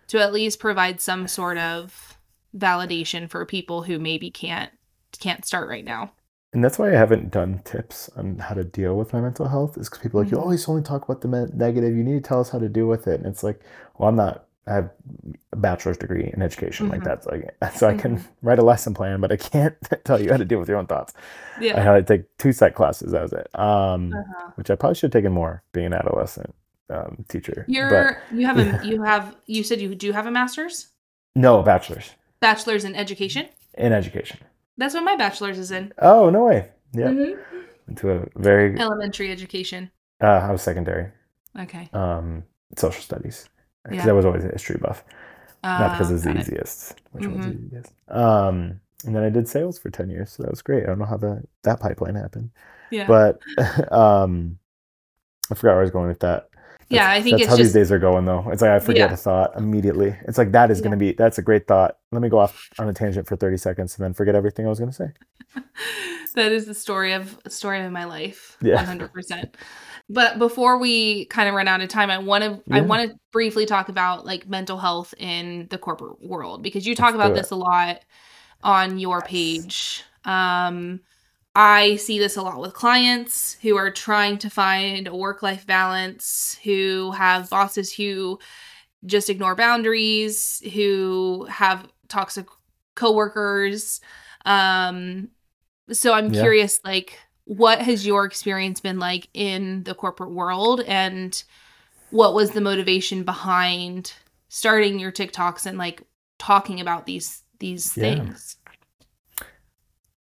[0.08, 2.18] to at least provide some sort of
[2.56, 4.72] validation for people who maybe can't
[5.20, 6.12] can't start right now.
[6.54, 9.78] And that's why I haven't done tips on how to deal with my mental health.
[9.78, 10.42] Is because people are like you Mhm.
[10.44, 11.96] always only talk about the negative.
[11.96, 13.20] You need to tell us how to deal with it.
[13.20, 13.60] And it's like,
[13.98, 14.46] well, I'm not.
[14.66, 14.92] I have
[15.52, 16.88] a bachelor's degree in education.
[16.88, 17.06] Like Mhm.
[17.06, 18.24] that's like so I can Mhm.
[18.44, 20.86] write a lesson plan, but I can't tell you how to deal with your own
[20.88, 21.14] thoughts.
[21.60, 21.74] Yeah.
[21.74, 21.84] I Yeah.
[21.96, 23.12] had to take two psych classes.
[23.12, 23.48] That was it.
[23.60, 24.52] Um, Uh-huh.
[24.56, 26.56] which I probably should have taken more being an adolescent
[26.90, 27.66] um, teacher.
[27.68, 28.82] You're you have Yeah.
[28.82, 30.90] a you have you said you do have a master's?
[31.36, 33.48] no bachelor's Bachelor's in education?
[33.78, 34.38] in education.
[34.78, 35.94] That's what my bachelor's is in.
[36.00, 36.70] Oh no way!
[36.94, 37.40] Yeah, Mhm.
[37.88, 38.80] into a very.
[38.80, 39.92] Elementary education.
[40.22, 41.12] Uh, I was secondary.
[41.60, 41.90] Okay.
[41.94, 42.44] Um,
[42.78, 43.50] social studies
[43.84, 44.12] because Yeah.
[44.12, 45.04] I was always a history buff.
[45.64, 46.48] Not because Uh, it's the got it.
[46.48, 47.02] easiest.
[47.12, 47.52] Which one's Mhm.
[47.60, 47.94] the easiest?
[48.10, 50.84] Um, and then I did sales for ten years, so that was great.
[50.84, 52.52] I don't know how the that pipeline happened,
[52.90, 53.06] Yeah.
[53.08, 53.40] but
[53.92, 54.58] um,
[55.52, 56.50] I forgot where I was going with that.
[56.90, 58.50] Yeah, I think that's it's how just- these days are going, though.
[58.52, 59.14] It's like I forget Yeah.
[59.14, 60.16] a thought immediately.
[60.28, 61.98] It's like that is going to be that's a great thought.
[62.12, 64.70] Let me go off on a tangent for thirty seconds and then forget everything I
[64.70, 65.10] was going to say.
[66.36, 68.58] that is the story of story of my life.
[68.62, 68.76] Yeah.
[68.76, 69.56] One hundred percent.
[70.10, 73.16] But before we kind of run out of time, I want to I want to
[73.32, 77.36] briefly talk about like mental health in the corporate world because you talk Let's about
[77.36, 78.00] this a lot
[78.64, 80.04] on your page.
[80.26, 81.00] Um
[81.56, 85.68] I see this a lot with clients who are trying to find a work life
[85.68, 88.40] balance, who have bosses who
[89.06, 92.48] just ignore boundaries, who have toxic
[92.96, 94.02] coworkers.
[94.46, 95.30] Um,
[95.92, 96.42] so I'm Yeah.
[96.42, 101.44] curious, like, what has your experience been like in the corporate world, and
[102.10, 104.14] what was the motivation behind
[104.50, 106.04] starting your TikToks and like
[106.40, 108.16] talking about these these Yeah.
[108.16, 108.58] things?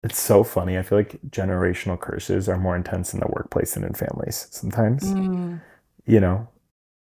[0.04, 0.78] It's so funny.
[0.78, 5.04] I feel like generational curses are more intense in the workplace than in families sometimes.
[5.04, 5.62] Mm,
[6.06, 6.48] You know,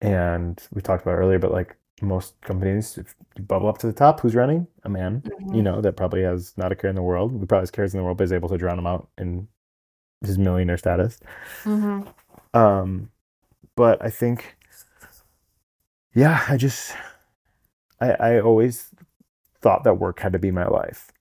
[0.00, 3.92] and we talked about earlier, but like most companies, if you bubble up to the
[3.92, 4.66] top, who's running?
[4.84, 5.22] A man.
[5.22, 5.54] mhm.
[5.56, 7.32] You know, that probably has not a care in the world.
[7.32, 9.48] We probably has cares in the world, but is able to drown him out in
[10.22, 11.20] his millionaire status.
[11.64, 12.08] Mhm.
[12.54, 13.10] Um,
[13.76, 14.56] but I think,
[16.14, 16.94] yeah, I just,
[18.00, 18.90] I, I always
[19.60, 21.12] thought that work had to be my life.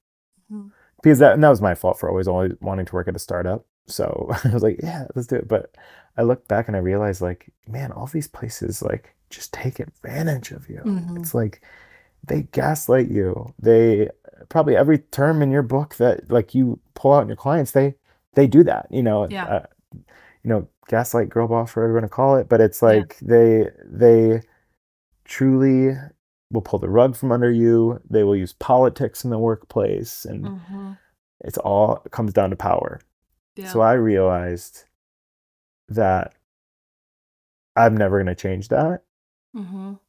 [1.03, 3.19] Because that, and that was my fault for always always wanting to work at a
[3.19, 3.65] startup.
[3.87, 5.47] So I was like, yeah, let's do it.
[5.47, 5.75] But
[6.17, 10.51] I look back and I realized, like, man, all these places like just take advantage
[10.51, 10.81] of you.
[10.83, 11.19] Mhm.
[11.19, 11.61] It's like
[12.25, 13.53] they gaslight you.
[13.59, 14.09] They
[14.49, 17.95] probably every term in your book that like you pull out in your clients, they
[18.33, 18.87] they do that.
[18.89, 19.45] You know, Yeah.
[19.45, 19.65] uh,
[20.43, 22.47] you know, gaslight, girl boss, whatever you want to call it.
[22.49, 22.87] But it's Yeah.
[22.87, 24.41] like they they
[25.25, 25.95] truly
[26.51, 28.01] will pull the rug from under you.
[28.09, 30.97] They will use politics in the workplace, and Mhm.
[31.41, 32.99] it's all it comes down to power.
[33.55, 33.67] Yeah.
[33.67, 34.85] So I realized
[35.89, 36.33] that
[37.75, 39.03] I'm never going to change that.
[39.55, 39.99] Mhm.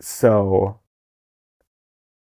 [0.00, 0.80] So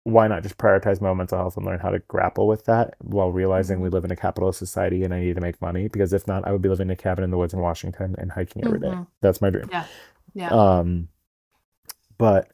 [0.03, 3.31] why not just prioritize my mental health and learn how to grapple with that while
[3.31, 5.87] realizing we live in a capitalist society and I need to make money?
[5.89, 8.15] Because if not, I would be living in a cabin in the woods in Washington
[8.17, 8.87] and hiking every day.
[8.87, 9.07] Mhm.
[9.21, 9.67] That's my dream.
[9.71, 9.85] Yeah.
[10.33, 10.49] Yeah.
[10.49, 11.09] Um,
[12.17, 12.51] but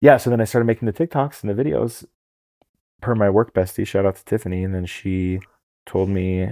[0.00, 2.06] yeah, so then I started making the TikToks and the videos
[3.00, 3.86] per my work bestie.
[3.86, 4.64] Shout out to Tiffany.
[4.64, 5.40] And then she
[5.86, 6.48] told me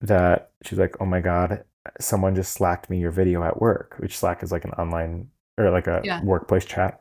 [0.00, 1.64] that she's like, oh my God,
[2.00, 5.70] someone just slacked me your video at work, which Slack is like an online or
[5.70, 6.20] like a Yeah.
[6.22, 7.00] workplace chat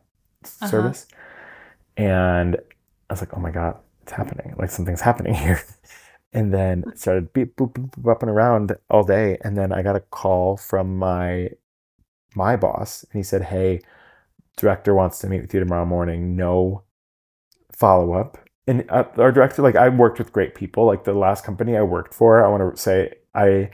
[0.61, 0.67] Uh-huh.
[0.67, 1.07] service.
[1.97, 2.55] And
[3.09, 4.55] I was like, oh my God, it's happening.
[4.57, 5.61] Like something's happening here.
[6.33, 9.37] And then started beep, boop, boop, boop, up and around all day.
[9.43, 11.51] And then I got a call from my
[12.35, 13.81] my boss and he said, Hey,
[14.57, 16.35] director wants to meet with you tomorrow morning.
[16.35, 16.83] No
[17.71, 18.37] follow up.
[18.67, 20.85] And uh, our director, like I worked with great people.
[20.85, 23.71] Like the last company I worked for, I want to say I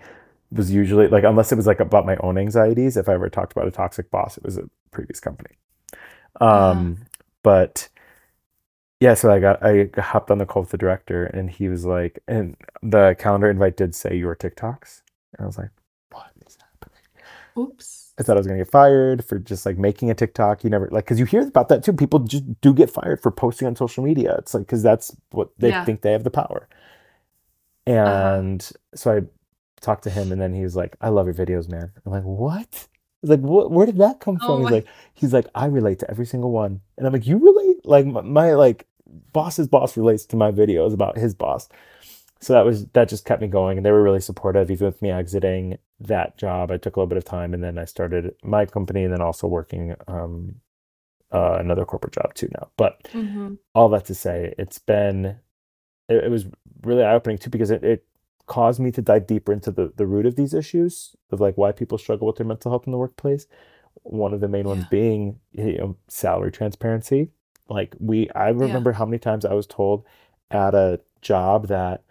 [0.51, 3.51] was usually like, unless it was like about my own anxieties, if I ever talked
[3.51, 5.57] about a toxic boss, it was a previous company.
[6.41, 7.05] Um,
[7.43, 7.89] but
[8.99, 11.85] yeah, so I got I hopped on the call with the director and he was
[11.85, 15.03] like, and the calendar invite did say your TikToks.
[15.37, 15.69] And I was like,
[16.11, 17.03] what is happening?
[17.57, 17.98] Oops.
[18.19, 20.63] I thought I was gonna get fired for just like making a TikTok.
[20.63, 21.93] You never like because you hear about that too.
[21.93, 24.35] People just do get fired for posting on social media.
[24.39, 25.85] It's like because that's what they Yeah.
[25.85, 26.67] think they have the power.
[27.87, 28.35] Uh-huh.
[28.41, 29.21] And so I
[29.81, 32.23] talked to him, and then he was like, "I love your videos, man." I'm like,
[32.23, 35.47] "What?" I was like, what, "Where did that come Oh from?" he's like, "He's like,
[35.55, 38.85] I relate to every single one," and I'm like, "You relate?" Like my, my like
[39.33, 41.67] boss's boss relates to my videos about his boss.
[42.41, 45.01] So that was that just kept me going, and they were really supportive, even with
[45.01, 46.71] me exiting that job.
[46.71, 49.21] I took a little bit of time, and then I started my company, and then
[49.21, 50.55] also working um,
[51.31, 52.69] uh, another corporate job too now.
[52.77, 53.57] But Mhm.
[53.75, 55.37] all that to say, it's been
[56.07, 56.45] it, it was
[56.83, 58.05] really eye opening too because it, it
[58.47, 61.71] caused me to dive deeper into the the root of these issues of like why
[61.71, 63.47] people struggle with their mental health in the workplace.
[64.03, 67.29] One of the main ones being you know, salary transparency.
[67.69, 70.05] Like we, I remember how many times I was told
[70.51, 72.03] at a job that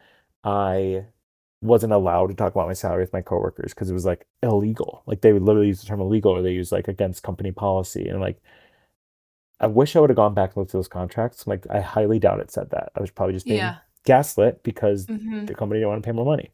[0.45, 1.07] I
[1.61, 5.03] wasn't allowed to talk about my salary with my coworkers because it was like illegal.
[5.07, 8.09] Like they would literally use the term illegal or they use like against company policy.
[8.09, 8.41] And like
[9.61, 11.47] I wish I would have gone back and looked at those contracts.
[11.47, 12.93] Like I highly doubt it said that.
[12.95, 13.77] I was probably just being Yeah.
[14.05, 15.47] gaslit because Mm-hmm.
[15.47, 16.51] the company didn't want to pay more money.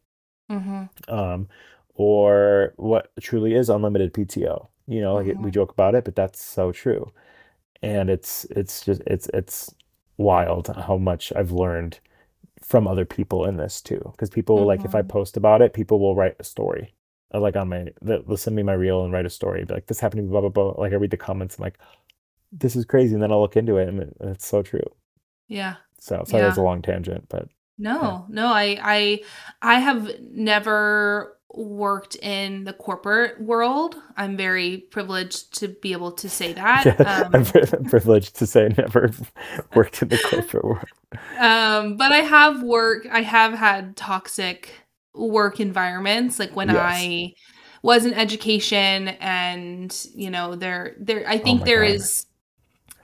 [0.51, 1.13] Mm-hmm.
[1.13, 1.47] Um,
[1.93, 4.67] or what truly is unlimited PTO.
[4.87, 7.11] You know, like it, we joke about it, but that's so true.
[7.81, 9.73] And it's it's just it's it's
[10.17, 11.99] wild how much I've learned
[12.61, 14.01] from other people in this too.
[14.11, 15.09] Because people will, like if I Mhm.
[15.09, 16.93] post about it, people will write a story.
[17.33, 19.65] uh, Like on my they'll send me my reel and write a story.
[19.65, 20.71] Be like, this happened to me, blah blah blah.
[20.81, 21.79] Like I read the comments, I'm like,
[22.51, 24.87] this is crazy, and then I'll look into it, and it, it's so true.
[25.47, 25.75] Yeah.
[25.99, 26.63] So sorry, that's Yeah.
[26.63, 29.21] a long tangent, but No, no, I I
[29.61, 33.95] I have never worked in the corporate world.
[34.17, 36.97] I'm very privileged to be able to say that.
[37.07, 39.11] yeah, I'm Um, pri- privileged to say I never
[39.73, 40.87] worked in the corporate world.
[41.37, 44.71] um, but I have work I have had toxic
[45.13, 47.09] work environments like when Yes.
[47.09, 47.33] I
[47.81, 51.83] was in education and you know there there I Oh think my there God.
[51.83, 52.25] is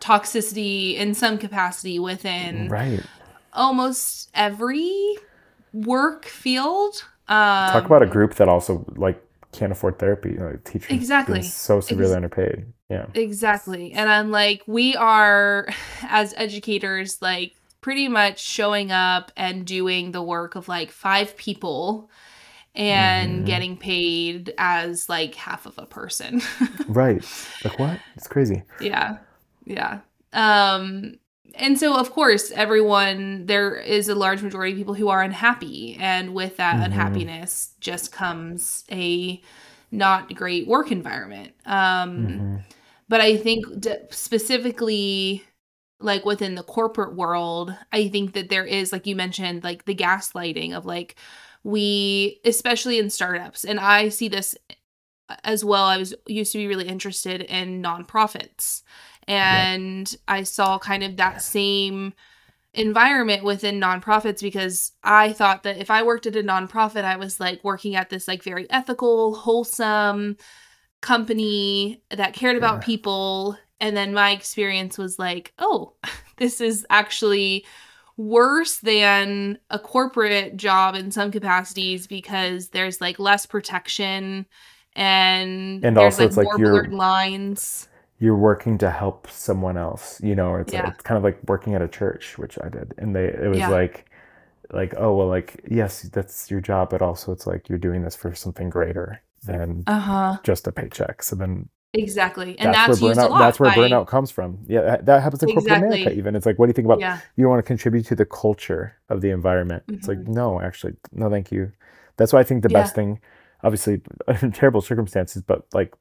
[0.01, 3.05] toxicity in some capacity within Right.
[3.53, 5.15] Almost every
[5.73, 7.05] work field.
[7.65, 11.55] Talk about a Um, group that also like can't afford therapy, like teachers exactly.
[11.63, 12.73] so severely Ex- underpaid.
[12.89, 13.07] Yeah.
[13.13, 13.93] exactly.
[13.93, 15.67] And I'm like, we are,
[16.03, 22.09] as educators, like pretty much showing up and doing the work of like five people
[22.75, 26.41] and hmm getting paid as like half of a person.
[26.87, 27.23] Right.
[27.63, 28.01] Like what?
[28.15, 28.63] It's crazy.
[28.79, 29.19] Yeah.
[29.65, 30.01] Yeah.
[30.33, 31.15] Um
[31.55, 35.97] and so of course everyone there is a large majority of people who are unhappy
[35.99, 39.41] and with that hmm unhappiness just comes a
[39.91, 41.53] not great work environment.
[41.65, 42.63] Um hmm
[43.09, 45.43] but I think d- specifically
[46.01, 49.95] like within the corporate world, I think that there is like you mentioned like the
[49.95, 51.15] gaslighting of like
[51.63, 54.55] we especially in startups and I see this
[55.43, 55.83] as well.
[55.85, 58.83] I was used to be really interested in nonprofits.
[59.31, 59.73] Yeah.
[59.73, 62.13] And I saw kind of that same
[62.73, 67.39] environment within nonprofits because I thought that if I worked at a nonprofit, I was
[67.39, 70.37] like working at this like very ethical, wholesome
[71.01, 72.85] company that cared about Yeah.
[72.85, 73.57] people.
[73.79, 75.93] And then my experience was like, oh,
[76.37, 77.65] this is actually
[78.17, 84.45] worse than a corporate job in some capacities because there's like less protection
[84.95, 87.87] and And there's also like it's like more blurred you're lines.
[88.21, 90.89] You're working to help someone else, you know, it's Yeah.
[90.89, 92.95] it's kind of like working at a church, which I did.
[92.99, 93.69] And they it was Yeah.
[93.69, 94.07] like
[94.73, 98.15] like, oh well like yes, that's your job, but also it's like you're doing this
[98.15, 100.37] for something greater than Uh-huh.
[100.43, 101.23] just a paycheck.
[101.23, 102.57] So then Exactly.
[102.59, 104.59] And that's that's where burnout that's where by burnout comes from.
[104.67, 106.35] Yeah, that, happens in corporate America even.
[106.35, 107.19] It's like what do you think about Yeah.
[107.35, 109.83] you don't want to contribute to the culture of the environment.
[109.97, 111.71] It's like hmm no, actually, no thank you.
[112.17, 112.77] That's why I think the Yeah.
[112.79, 113.19] best thing
[113.63, 114.01] obviously
[114.41, 115.93] in terrible circumstances, but like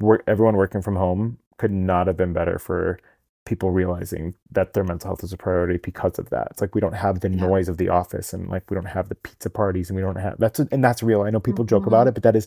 [0.00, 2.98] work, everyone working from home could not have been better for
[3.44, 6.48] people realizing that their mental health is a priority because of that.
[6.50, 7.48] It's like we don't have the Yeah.
[7.48, 10.16] noise of the office and like we don't have the pizza parties and we don't
[10.16, 11.22] have that's and that's real.
[11.22, 12.46] I know people joke about hmm it, but that is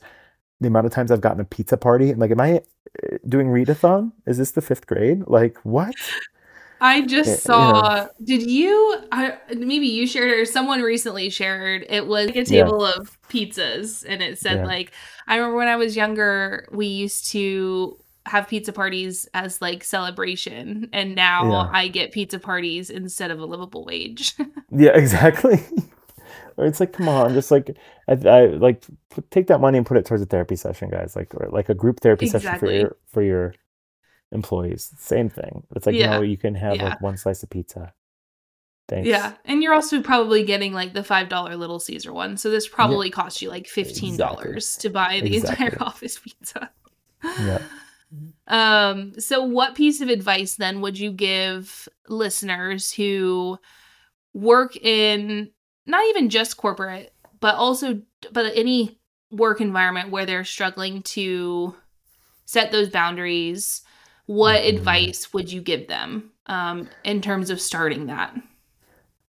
[0.61, 2.57] the amount of times I've gotten a pizza party and like, am I
[3.03, 4.13] uh, doing readathon?
[4.27, 5.23] Is this the fifth grade?
[5.27, 6.13] Like what?
[6.83, 11.29] I just eh, know, saw, did you, I, maybe you shared it or someone recently
[11.29, 14.91] shared, it was like a yeah, table of pizzas and it said yeah, like,
[15.27, 20.89] I remember when I was younger, we used to have pizza parties as like celebration
[20.91, 24.35] and now yeah, I get pizza parties instead of a livable wage.
[24.71, 25.63] yeah, exactly.
[26.57, 28.85] Or it's like, come on, just like, I, I like
[29.29, 31.15] take that money and put it towards a therapy session, guys.
[31.15, 33.53] Like, or like a group therapy session for your for your
[34.31, 34.91] employees.
[34.97, 35.63] Same thing.
[35.75, 36.21] It's like, no, Yeah.
[36.21, 36.89] you can have Yeah.
[36.89, 37.93] like one slice of pizza.
[38.87, 39.07] Thanks.
[39.07, 39.33] Yeah.
[39.45, 42.35] And you're also probably getting like the $5 Little Caesar one.
[42.37, 46.69] So this Yeah, probably costs you like $15 to buy the entire office pizza.
[47.23, 47.61] Yeah.
[48.47, 53.57] Um, so what piece of advice then would you give listeners who
[54.33, 55.49] work in
[55.85, 58.01] not even just corporate, but also
[58.33, 58.99] but any
[59.31, 61.73] work environment where they're struggling to
[62.43, 63.81] set those boundaries?
[64.31, 68.33] What hmm advice would you give them um, in terms of starting that?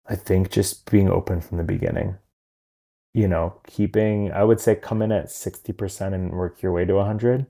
[0.07, 2.17] I think just being open from the beginning.
[3.13, 6.95] You know, keeping, I would say come in at 60% and work your way to
[6.95, 7.45] 100.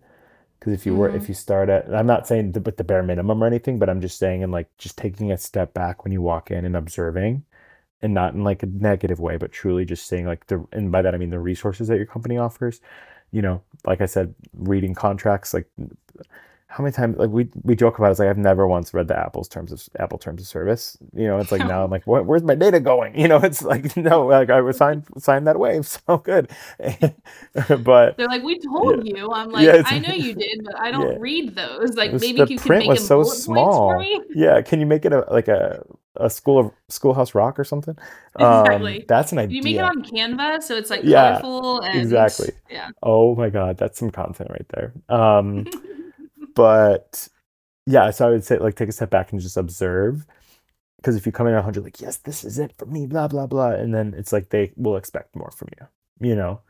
[0.60, 2.84] Because if you were, if hmm you start at, I'm not saying the, with the
[2.86, 6.04] bare minimum or anything, but I'm just saying, and like just taking a step back
[6.04, 7.46] when you walk in and observing,
[8.02, 11.02] and not in like a negative way, but truly just saying like the, and by
[11.04, 12.82] that I mean the resources that your company offers.
[13.32, 15.70] You know, like I said, reading contracts, like
[16.68, 19.08] how many times like we we joke about it, it's like I've never once read
[19.08, 20.98] the Apple's terms of Apple terms of service.
[21.14, 23.18] You know, it's like now I'm like, what, where's my data going?
[23.26, 25.82] You know, it's like no, like I was sign sign that away.
[25.82, 26.50] So good.
[27.84, 29.16] but they're like, we told yeah.
[29.16, 29.32] you.
[29.32, 31.18] I'm like, yeah, I know you did, but I don't yeah.
[31.20, 31.96] read those.
[31.96, 34.04] Like maybe the you print can make was so small.
[34.36, 35.84] Yeah, can you make it a like a
[36.18, 37.98] a school of schoolhouse rock or something?
[38.38, 39.00] Exactly.
[39.00, 39.58] Um, that's an idea.
[39.58, 42.52] You make it on Canva, so it's like yeah, colorful and exactly.
[42.70, 42.90] Yeah.
[43.02, 44.94] Oh my god, that's some content right there.
[45.10, 45.66] Um,
[46.56, 47.28] but
[47.86, 50.26] yeah, so I would say like take a step back and just observe.
[50.98, 53.28] Because if you come in at 100, like, yes, this is it for me, blah,
[53.28, 53.70] blah, blah.
[53.70, 56.62] And then it's like they will expect more from you, you know?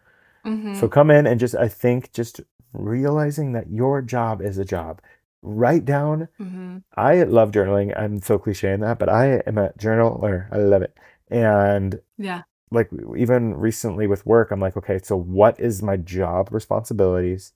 [0.45, 0.75] Mm-hmm.
[0.75, 2.41] So come in and just, I think, just
[2.73, 5.01] realizing that your job is a job.
[5.41, 6.27] Write down.
[6.38, 6.79] Mm-hmm.
[6.97, 7.97] I love journaling.
[7.97, 10.49] I'm so cliche in that, but I am a journaler.
[10.51, 10.97] I love it.
[11.29, 16.49] And yeah, like even recently with work, I'm like, okay, so what is my job
[16.51, 17.53] responsibilities?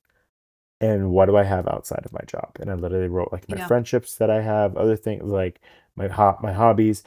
[0.81, 2.51] And what do I have outside of my job?
[2.59, 3.67] And I literally wrote like my yeah.
[3.67, 5.59] friendships that I have, other things like
[5.95, 7.03] my ho- my hobbies,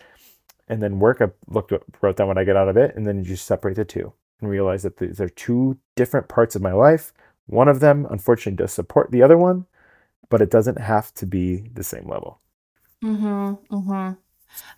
[0.69, 1.21] and then work.
[1.21, 3.77] I looked wrote down what I get out of it, and then you just separate
[3.77, 7.13] the two and realize that these are two different parts of my life.
[7.47, 9.67] One of them, unfortunately, does support the other one,
[10.29, 12.41] but it doesn't have to be the same level.
[13.03, 13.75] Mm-hmm.
[13.75, 14.13] Mm-hmm.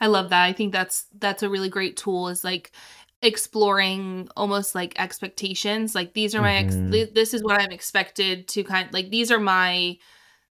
[0.00, 0.44] I love that.
[0.44, 2.28] I think that's that's a really great tool.
[2.28, 2.72] Is like
[3.24, 7.14] exploring almost like expectations like these are my ex- Mhm.
[7.14, 9.96] this is what i'm expected to kind of, like these are my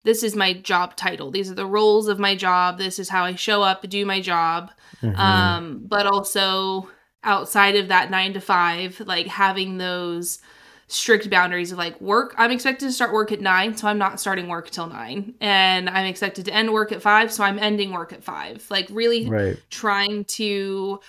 [0.03, 3.23] this is my job title these are the roles of my job this is how
[3.25, 4.71] i show up do my job
[5.03, 5.17] Mhm.
[5.19, 6.89] um but also
[7.23, 10.39] outside of that 9 to 5 like having those
[10.87, 14.19] strict boundaries of like work i'm expected to start work at 9 so i'm not
[14.19, 17.91] starting work till 9 and i'm expected to end work at 5 so i'm ending
[17.91, 19.57] work at 5 like really Right.
[19.69, 20.99] trying to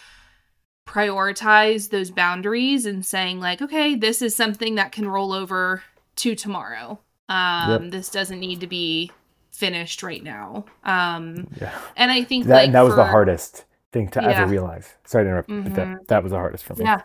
[0.93, 5.83] prioritize those boundaries and saying like okay this is something that can roll over
[6.17, 6.99] to tomorrow
[7.31, 7.93] um Yep.
[7.93, 9.11] this doesn't need to be
[9.53, 11.73] finished right now um Yeah.
[11.97, 14.43] and i think That like that was the hardest thing to Yeah.
[14.43, 14.95] ever realize.
[15.05, 15.75] Sorry to interrupt, but Mhm.
[15.77, 16.85] that that was the hardest for me.
[16.85, 17.01] yeah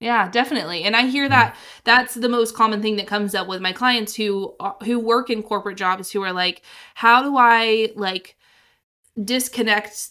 [0.00, 1.30] yeah definitely and i hear Mhm.
[1.30, 4.98] that that's the most common thing that comes up with my clients who uh, who
[4.98, 6.62] work in corporate jobs who are like
[6.94, 8.36] how do i like
[9.22, 10.10] disconnect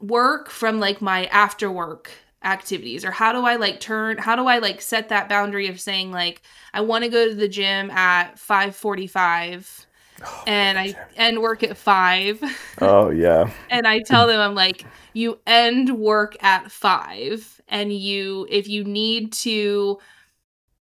[0.00, 2.10] work from like my after work
[2.44, 5.80] activities or how do i like turn how do i like set that boundary of
[5.80, 6.42] saying like
[6.72, 9.86] i want to go to the gym at 5:45
[10.24, 12.42] Oh, and i end work at 5
[12.80, 13.50] Oh yeah.
[13.70, 18.84] and i tell them i'm like you end work at 5 and you if you
[18.84, 19.98] need to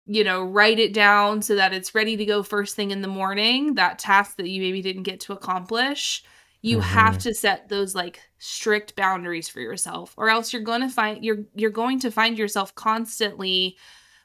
[0.06, 3.08] you know write it down so that it's ready to go first thing in the
[3.08, 6.24] morning that task that you maybe didn't get to accomplish
[6.62, 7.22] you have Mhm.
[7.22, 11.44] to set those like strict boundaries for yourself or else you're going to find you're
[11.54, 13.76] you're going to find yourself constantly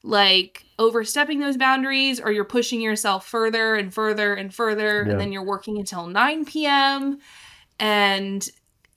[0.04, 5.12] like overstepping those boundaries or you're pushing yourself further and further and further Yeah.
[5.12, 7.20] and then you're working until 9 p.m
[7.80, 8.48] and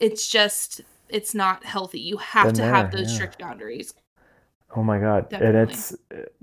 [0.00, 3.14] it's just it's not healthy you have Been to have those yeah.
[3.14, 3.94] strict boundaries
[4.76, 5.32] Oh my god.
[5.40, 5.94] And definitely it's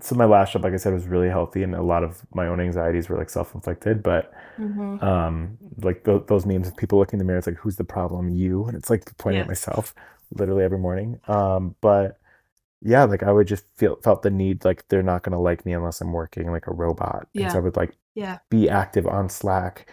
[0.02, 2.48] so my last job, like I said, was really healthy and a lot of my
[2.48, 7.16] own anxieties were like self-inflicted, but hmm um like th- those memes of people looking
[7.16, 8.30] in the mirror, it's like who's the problem?
[8.30, 8.66] You.
[8.66, 9.94] And it's like pointing at myself
[10.36, 11.20] literally every morning.
[11.28, 12.20] Um but
[12.82, 15.74] yeah, like I would just feel felt the need like they're not gonna like me
[15.74, 17.28] unless I'm working like a robot.
[17.38, 19.90] And so I would like yeah be active on Slack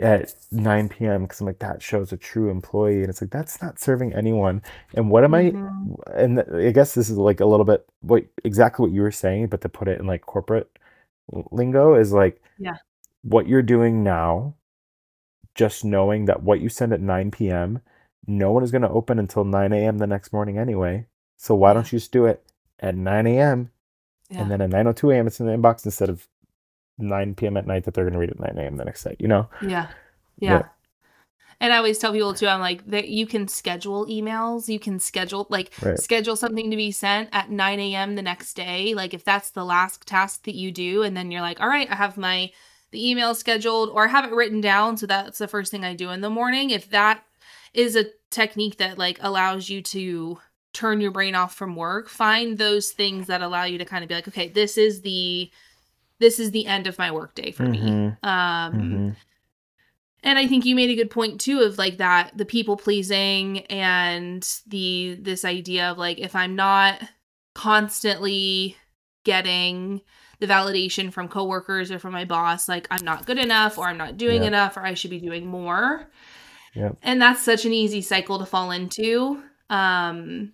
[0.00, 1.22] at 9 p.m.
[1.24, 3.00] because I'm like, that shows a true employee.
[3.00, 4.62] And it's like, that's not serving anyone.
[4.94, 5.50] And what am I?
[5.50, 9.12] hmm And I guess this is like a little bit what exactly what you were
[9.12, 10.70] saying, but to put it in like corporate
[11.52, 12.76] lingo is like yeah
[13.22, 14.54] what you're doing now,
[15.54, 17.80] just knowing that what you send at 9 p.m.,
[18.26, 19.98] no one is going to open until 9 a.m.
[19.98, 21.06] the next morning anyway.
[21.36, 22.42] So why don't you just do it
[22.80, 23.70] at 9 a.m.
[24.36, 25.26] and then at 9:02 a.m.
[25.26, 26.28] it's in the inbox instead of
[26.98, 27.56] 9 p.m.
[27.56, 28.76] at night that they're going to read at 9 a.m.
[28.76, 29.48] the next day, you know?
[29.60, 29.88] yeah
[30.38, 30.58] Yeah.
[30.58, 30.62] yeah
[31.60, 34.68] And I always tell people too, I'm like that you can schedule emails.
[34.68, 35.98] You can schedule like Right.
[35.98, 38.14] schedule something to be sent at 9 a.m.
[38.14, 38.94] the next day.
[38.94, 41.90] Like if that's the last task that you do, and then you're like, all right,
[41.90, 42.50] I have my
[42.92, 44.96] the email scheduled or I have it written down.
[44.96, 46.70] So that's the first thing I do in the morning.
[46.70, 47.24] If that
[47.74, 50.38] is a technique that like allows you to
[50.72, 54.08] turn your brain off from work, find those things that allow you to kind of
[54.08, 55.50] be like, okay, this is the
[56.18, 57.78] this is the end of my workday for me.
[57.80, 58.18] Mhm.
[58.24, 59.16] Um Mhm.
[60.22, 63.60] and I think you made a good point too of like that the people pleasing
[63.66, 67.00] and the this idea of like if I'm not
[67.54, 68.76] constantly
[69.24, 70.00] getting
[70.38, 73.96] the validation from coworkers or from my boss like I'm not good enough or I'm
[73.98, 74.48] not doing Yep.
[74.48, 76.10] enough or I should be doing more.
[76.74, 76.98] Yep.
[77.02, 79.42] And that's such an easy cycle to fall into.
[79.70, 80.52] Um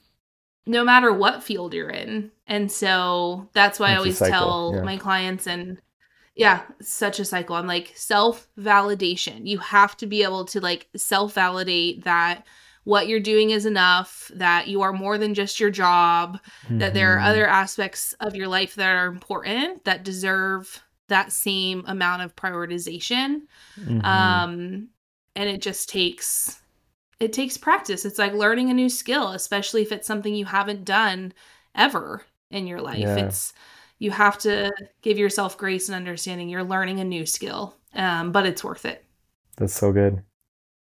[0.64, 2.30] no matter what field you're in.
[2.52, 4.82] And so that's why I It's a always tell Yeah.
[4.82, 5.78] my clients and
[6.34, 7.56] Yeah, such a cycle.
[7.56, 9.46] I'm like self validation.
[9.46, 12.46] You have to be able to like self validate that
[12.84, 16.78] what you're doing is enough, that you are more than just your job, mm-hmm.
[16.78, 17.28] that there are mm-hmm.
[17.28, 23.42] other aspects of your life that are important that deserve that same amount of prioritization.
[23.78, 24.04] Mm-hmm.
[24.04, 24.88] Um,
[25.36, 26.60] and it just takes
[27.20, 28.04] it takes practice.
[28.04, 31.32] It's like learning a new skill, especially if it's something you haven't done
[31.74, 32.98] ever in your life.
[32.98, 33.16] Yeah.
[33.16, 33.52] It's
[33.98, 38.46] you have to give yourself grace and understanding you're learning a new skill, um, but
[38.46, 39.04] it's worth it.
[39.56, 40.22] That's so good.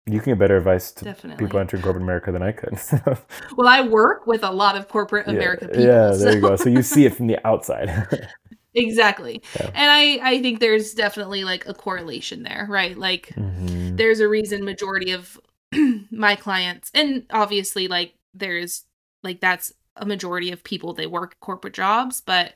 [0.07, 1.45] You can get better advice to Definitely.
[1.45, 2.79] people entering corporate America than I could.
[3.57, 5.83] well, I work with a lot of corporate yeah, America people.
[5.83, 6.31] Yeah, there so.
[6.31, 6.57] you go.
[6.57, 8.09] So you see it from the outside.
[8.75, 9.43] exactly.
[9.57, 9.71] Yeah.
[9.75, 12.97] And I I think there's definitely like a correlation there, right?
[12.97, 13.97] Like mm-hmm.
[13.97, 15.39] there's a reason majority of
[16.11, 18.85] my clients and obviously like there's
[19.23, 22.55] like that's a majority of people they work corporate jobs, but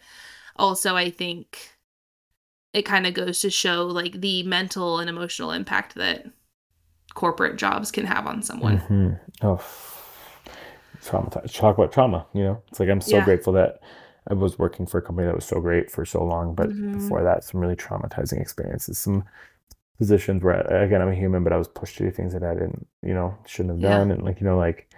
[0.57, 1.71] also I think
[2.73, 6.27] it kind of goes to show like the mental and emotional impact that
[7.15, 8.79] corporate jobs can have on someone.
[8.79, 9.47] Mm-hmm.
[9.47, 9.65] Oh,
[11.03, 11.55] traumatized.
[11.55, 12.27] Talk about trauma.
[12.35, 13.25] You know, it's like I'm so yeah.
[13.25, 13.81] grateful that
[14.29, 16.95] I was working for a company that was so great for so long, but mm-hmm.
[16.95, 18.99] before that, some really traumatizing experiences.
[18.99, 19.25] Some
[19.99, 22.55] positions where, again, I'm a human, but I was pushed to do things that I
[22.55, 23.99] didn't, you know, shouldn't have yeah.
[23.99, 24.91] done, and like you know, like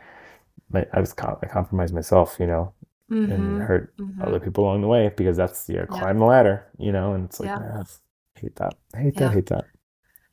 [0.70, 2.72] my, I was I compromised myself, you know,
[3.10, 3.32] mm-hmm.
[3.32, 4.22] and hurt mm-hmm.
[4.22, 5.98] other people along the way because that's you know, yeah.
[5.98, 7.82] climb the ladder, you know, and it's like, yeah.
[7.82, 9.64] I hate that, I hate that, I hate that.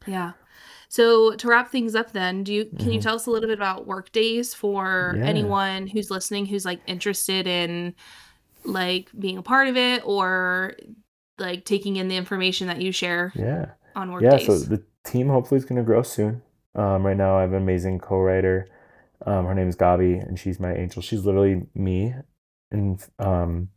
[0.07, 0.31] Yeah.
[0.89, 2.91] So to wrap things up then, do you can mm-hmm.
[2.91, 5.23] you tell us a little bit about Work Daze for yeah.
[5.25, 7.95] anyone who's listening who's like interested in
[8.65, 10.75] like being a part of it or
[11.37, 13.65] like taking in the information that you share yeah
[13.95, 14.45] on work yeah days?
[14.45, 16.41] so the team hopefully is going to grow soon
[16.75, 18.67] um, right now i have an amazing co-writer
[19.25, 22.13] um, her name is gabi and she's my angel she's literally me
[22.71, 23.69] and um,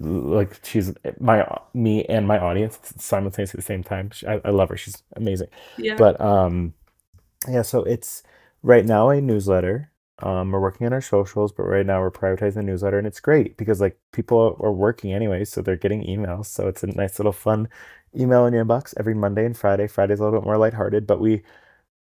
[0.00, 4.10] like she's my me and my audience simultaneously at the same time.
[4.10, 4.76] She, I, I love her.
[4.76, 5.48] She's amazing.
[5.76, 5.96] Yeah.
[5.96, 6.74] But um,
[7.48, 7.62] yeah.
[7.62, 8.22] So it's
[8.62, 9.90] right now a newsletter.
[10.20, 13.20] Um, we're working on our socials, but right now we're prioritizing the newsletter, and it's
[13.20, 16.46] great because like people are working anyway, so they're getting emails.
[16.46, 17.68] So it's a nice little fun
[18.18, 19.86] email in your inbox every Monday and Friday.
[19.86, 21.42] Friday's a little bit more lighthearted, but we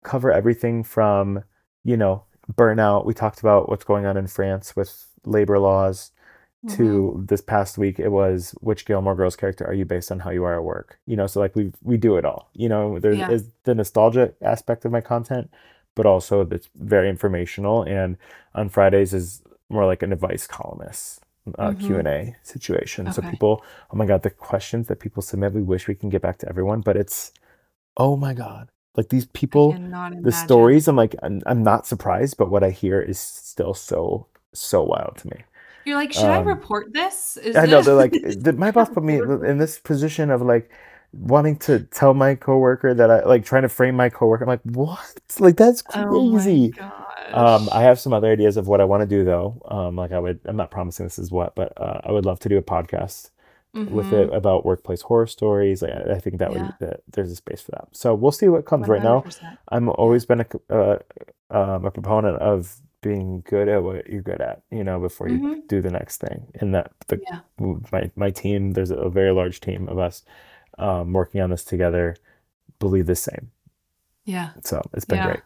[0.04, 1.44] cover everything from
[1.84, 2.24] you know
[2.54, 3.06] burnout.
[3.06, 6.12] We talked about what's going on in France with labor laws
[6.70, 7.26] to mm-hmm.
[7.26, 10.44] this past week it was which Gilmore Girls character are you based on how you
[10.44, 11.00] are at work?
[11.06, 12.50] You know, so like we we do it all.
[12.54, 13.30] You know, there yeah.
[13.30, 15.52] is the nostalgia aspect of my content,
[15.96, 17.84] but also it's very informational.
[17.84, 18.18] And
[18.56, 21.22] on Fridays is more like an advice columnist.
[21.58, 21.88] Uh, mm-hmm.
[21.88, 23.08] Q and A situation.
[23.08, 23.16] Okay.
[23.16, 26.22] So people, oh my god, the questions that people submit, we wish we can get
[26.22, 27.32] back to everyone, but it's,
[27.96, 28.68] oh my god,
[28.98, 29.74] like these people,
[30.22, 30.88] the stories.
[30.88, 35.18] I'm like, I'm, I'm not surprised, but what I hear is still so so wild
[35.18, 35.44] to me.
[35.86, 37.38] You're like, should I um, report this?
[37.38, 40.70] Is I know they're like Did my boss put me in this position of like
[41.14, 44.44] wanting to tell my coworker that I like trying to frame my coworker.
[44.44, 45.22] I'm like, what?
[45.40, 46.74] Like that's Oh crazy.
[47.32, 49.62] Um, I have some other ideas of what I want to do though.
[49.70, 52.40] Um, like I would, I'm not promising this is what, but uh, I would love
[52.40, 53.30] to do a podcast
[53.86, 54.36] with it mm-hmm.
[54.36, 55.82] about workplace horror stories.
[55.82, 56.62] Like, I I think that Yeah.
[56.62, 57.88] would that there's a space for that.
[57.92, 58.88] So we'll see what comes.
[58.88, 59.24] Right now,
[59.70, 61.00] I'm always been a uh,
[61.50, 65.40] um, a proponent of being good at what you're good at, you know, before you
[65.40, 65.60] mm-hmm.
[65.68, 66.48] do the next thing.
[66.56, 67.40] And that the yeah.
[67.92, 70.24] my my team, there's a very large team of us
[70.78, 72.16] um, working on this together,
[72.80, 73.52] believe the same.
[74.26, 74.50] Yeah.
[74.64, 75.26] So it's been yeah.
[75.26, 75.42] great.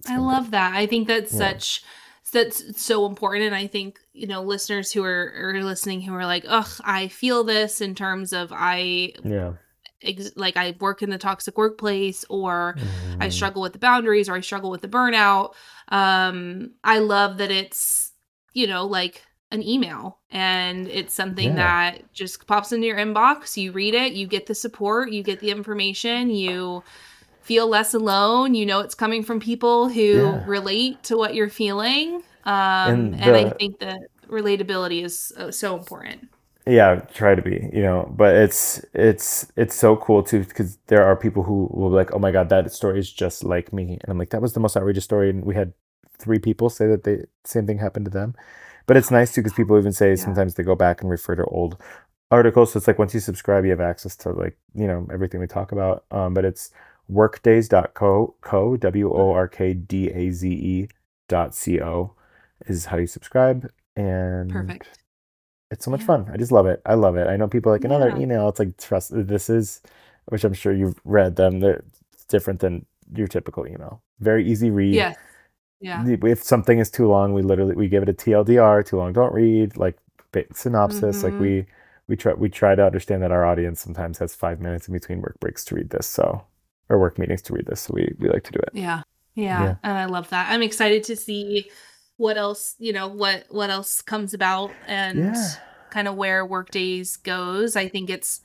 [0.00, 0.50] It's I love great.
[0.52, 0.74] that.
[0.74, 1.38] I think that's yeah.
[1.38, 1.84] such
[2.32, 6.26] that's so important and i think you know listeners who are, are listening who are
[6.26, 9.52] like ugh i feel this in terms of i yeah
[10.04, 13.16] ex- like I work in the toxic workplace or mm.
[13.20, 15.54] I struggle with the boundaries or I struggle with the burnout.
[15.88, 18.12] Um, I love that it's,
[18.52, 21.90] you know, like an email and it's something yeah.
[21.90, 23.56] that just pops into your inbox.
[23.56, 26.82] You read it, you get the support, you get the information, you
[27.42, 28.54] feel less alone.
[28.54, 30.44] You know, it's coming from people who yeah.
[30.46, 32.22] relate to what you're feeling.
[32.44, 36.28] Um, and, the, and I think that relatability is uh, so important
[36.66, 41.04] yeah try to be you know but it's it's it's so cool too because there
[41.04, 43.98] are people who will be like oh my god that story is just like me
[44.00, 45.72] and i'm like that was the most outrageous story and we had
[46.18, 48.34] three people say that the same thing happened to them
[48.86, 50.14] but it's nice too because people even say yeah.
[50.14, 51.76] sometimes they go back and refer to old
[52.30, 55.40] articles so it's like once you subscribe you have access to like you know everything
[55.40, 56.70] we talk about um, but it's
[57.12, 59.68] workdaze.co co w-o-r-k-d-a-z-e
[61.28, 62.14] dot co
[62.66, 65.02] is how you subscribe and perfect
[65.72, 66.06] it's so much yeah.
[66.06, 66.30] fun.
[66.32, 66.82] I just love it.
[66.84, 67.26] I love it.
[67.26, 68.18] I know people like another yeah.
[68.18, 68.48] email.
[68.50, 69.10] It's like trust.
[69.12, 69.80] This is,
[70.26, 71.60] which I'm sure you've read them.
[71.60, 71.82] They're
[72.28, 72.84] different than
[73.16, 74.02] your typical email.
[74.20, 74.94] Very easy read.
[74.94, 75.14] Yeah.
[75.80, 76.04] Yeah.
[76.06, 78.84] If something is too long, we literally we give it a TLDR.
[78.86, 79.78] Too long, don't read.
[79.78, 79.96] Like
[80.52, 81.22] synopsis.
[81.22, 81.24] Mm-hmm.
[81.24, 81.66] Like we
[82.06, 85.22] we try we try to understand that our audience sometimes has five minutes in between
[85.22, 86.44] work breaks to read this, so
[86.88, 87.82] or work meetings to read this.
[87.82, 88.70] So we we like to do it.
[88.74, 89.02] Yeah.
[89.34, 89.62] Yeah.
[89.62, 89.74] Yeah.
[89.82, 90.50] And I love that.
[90.50, 91.70] I'm excited to see
[92.16, 95.50] what else, you know, what what else comes about and Yeah.
[95.90, 97.76] kind of where Work Daze goes.
[97.76, 98.40] I think it's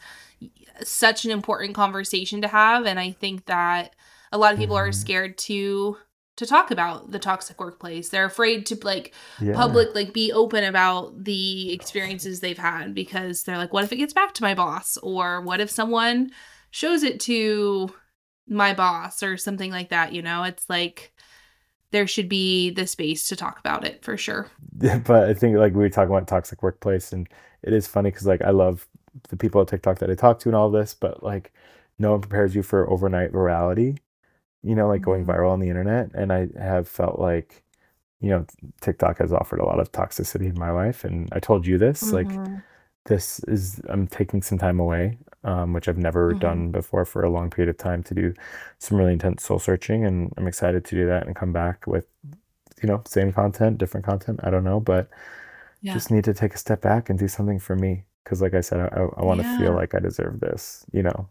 [0.84, 3.96] such an important conversation to have and I think that
[4.32, 4.96] a lot of people are Mhm.
[4.96, 5.98] scared to
[6.36, 8.10] to talk about the toxic workplace.
[8.10, 9.12] They're afraid to like
[9.42, 9.56] Yeah.
[9.56, 13.96] public like be open about the experiences they've had because they're like what if it
[13.98, 16.30] gets back to my boss or what if someone
[16.70, 17.90] shows it to
[18.48, 21.14] my boss or something like that you know it's like
[21.92, 24.52] there should be the space to talk about it for sure
[25.06, 27.28] but I think like we were talking about toxic workplace, and
[27.64, 28.88] it is funny because like I love
[29.30, 31.54] the people at TikTok that I talk to and all this, but like
[32.00, 33.98] no one prepares you for overnight virality,
[34.64, 35.28] you know, like going Mhm.
[35.28, 36.12] viral on the internet.
[36.16, 37.64] And I have felt like,
[38.22, 38.46] you know,
[38.82, 41.06] TikTok has offered a lot of toxicity in my life.
[41.06, 42.64] And I told you this, like Mhm.
[43.06, 46.36] this is I'm taking some time away, um, which I've never Mhm.
[46.36, 48.34] done before for a long period of time to do
[48.80, 52.08] some really intense soul searching, and I'm excited to do that and come back with,
[52.84, 54.40] you know, same content, different content.
[54.44, 55.10] I don't know, but
[55.82, 58.54] yeah just need to take a step back and do something for me because, like
[58.54, 59.58] I said, I, I want to Yeah.
[59.58, 60.86] feel like I deserve this.
[60.94, 61.30] You know,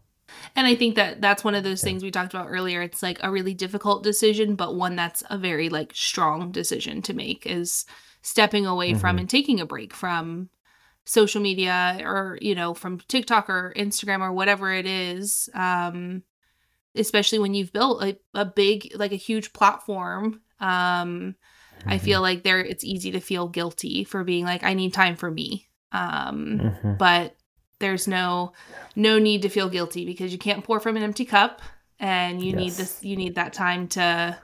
[0.55, 1.89] and i think that that's one of those Yeah.
[1.89, 5.37] things we talked about earlier it's like a really difficult decision but one that's a
[5.37, 7.85] very like strong decision to make is
[8.21, 9.19] stepping away from Mhm.
[9.19, 10.49] and taking a break from
[11.07, 16.21] social media or you know from tiktok or instagram or whatever it is um
[16.95, 21.35] especially when you've built a, a big like a huge platform um
[21.85, 22.01] i Mhm.
[22.01, 25.31] feel like there it's easy to feel guilty for being like i need time for
[25.31, 26.97] me um Mhm.
[26.97, 27.35] but
[27.79, 28.51] there's no
[28.95, 31.61] no need to feel guilty because you can't pour from an empty cup
[31.99, 34.37] and you need this you need that time to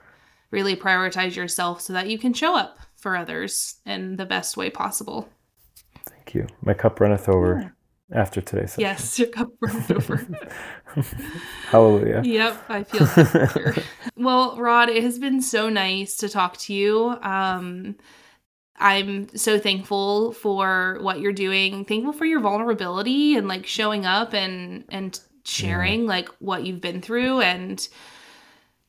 [0.52, 4.70] really prioritize yourself so that you can show up for others in the best way
[4.70, 5.28] possible
[6.34, 6.56] Thank you.
[6.64, 7.76] My cup runneth over
[8.12, 8.82] after today's session.
[8.82, 10.28] yes your cup runneth over.
[11.70, 12.22] Hallelujah.
[12.24, 13.84] yep i feel that
[14.18, 17.10] well rod it has been so nice to talk to you.
[17.22, 17.96] Um
[18.78, 24.34] i'm so thankful for what you're doing thankful for your vulnerability and like showing up
[24.34, 27.88] and and sharing like what you've been through and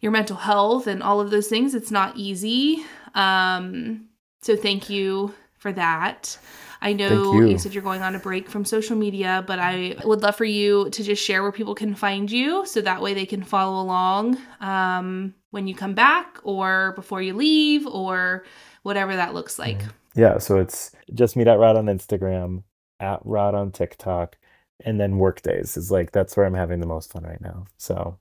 [0.01, 1.75] your mental health and all of those things.
[1.75, 2.85] It's not easy.
[3.15, 4.09] Um
[4.43, 6.37] so thank you for that
[6.85, 7.49] I know you.
[7.49, 7.59] you.
[7.59, 10.91] said you're going on a break from social media, but I would love for you
[10.91, 14.37] to just share where people can find you so that way they can follow along
[14.61, 18.45] um, when you come back or before you leave or
[18.83, 19.81] whatever that looks like.
[20.15, 22.65] Yeah, so it's just meet at Rod on Instagram,
[23.01, 24.37] at Rod on TikTok,
[24.85, 27.65] and then Work Daze is like that's where I'm having the most fun right now.
[27.79, 28.19] So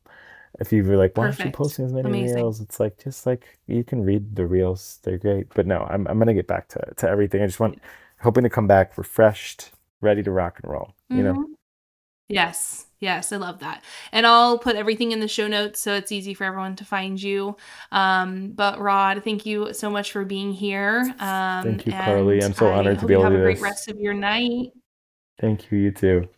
[0.61, 2.37] if you were like, why aren't you posting as many Amazing.
[2.37, 2.61] reels?
[2.61, 5.47] It's like just like you can read the reels, they're great.
[5.53, 7.41] But no, I'm I'm gonna get back to to everything.
[7.41, 7.81] I just want
[8.23, 9.71] hoping to come back refreshed,
[10.01, 10.93] ready to rock and roll.
[11.09, 11.43] You know, Mhm.
[12.29, 12.87] Yes.
[12.99, 13.83] Yes, I love that.
[14.13, 17.21] And I'll put everything in the show notes so it's easy for everyone to find
[17.21, 17.57] you.
[17.91, 21.13] Um, but Rod, thank you so much for being here.
[21.19, 22.41] Um, Thank you, Carly.
[22.41, 24.71] I'm so honored to be able to have a great rest of your night.
[25.39, 26.29] thank you, you too.